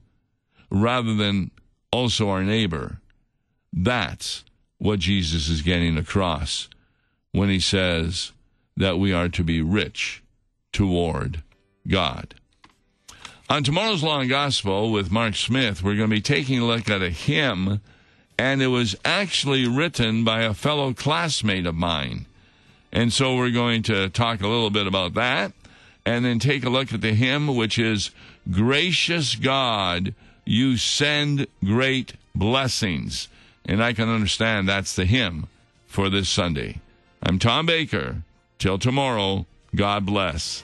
rather 0.74 1.14
than 1.14 1.52
also 1.92 2.30
our 2.30 2.44
neighbor. 2.44 2.98
That's 3.72 4.44
what 4.80 5.00
Jesus 5.00 5.48
is 5.48 5.62
getting 5.62 5.98
across 5.98 6.68
when 7.32 7.50
he 7.50 7.60
says 7.60 8.34
that 8.76 8.98
we 8.98 9.14
are 9.14 9.30
to 9.30 9.44
be 9.44 9.62
rich 9.62 10.24
toward 10.72 11.44
God. 11.88 12.34
On 13.50 13.64
tomorrow's 13.64 14.04
and 14.04 14.30
Gospel 14.30 14.92
with 14.92 15.12
Mark 15.12 15.36
Smith, 15.36 15.84
we're 15.84 15.96
going 15.96 16.10
to 16.10 16.16
be 16.16 16.22
taking 16.22 16.60
a 16.60 16.66
look 16.66 16.90
at 16.90 17.04
a 17.04 17.12
hymn, 17.12 17.82
and 18.40 18.62
it 18.64 18.68
was 18.68 18.96
actually 19.06 19.68
written 19.68 20.24
by 20.24 20.42
a 20.42 20.56
fellow 20.56 20.94
classmate 20.94 21.68
of 21.68 21.76
mine. 21.76 22.26
And 22.92 23.14
so 23.14 23.36
we're 23.36 23.52
going 23.52 23.84
to 23.84 24.10
talk 24.10 24.42
a 24.42 24.48
little 24.48 24.72
bit 24.72 24.88
about 24.88 25.14
that, 25.14 25.54
and 26.06 26.26
then 26.26 26.40
take 26.40 26.64
a 26.66 26.70
look 26.70 26.94
at 26.94 27.02
the 27.02 27.14
hymn, 27.14 27.56
which 27.56 27.78
is 27.78 28.10
Gracious 28.50 29.36
God, 29.36 30.16
you 30.46 30.78
send 30.78 31.48
great 31.64 32.14
blessings. 32.36 33.28
And 33.66 33.84
I 33.84 33.94
can 33.94 34.10
understand 34.10 34.68
that's 34.68 34.96
the 34.96 35.06
hymn 35.06 35.48
for 35.88 36.10
this 36.10 36.28
Sunday. 36.28 36.82
I'm 37.22 37.40
Tom 37.40 37.66
Baker. 37.66 38.24
Till 38.60 38.78
tomorrow, 38.78 39.46
God 39.76 40.06
bless. 40.06 40.64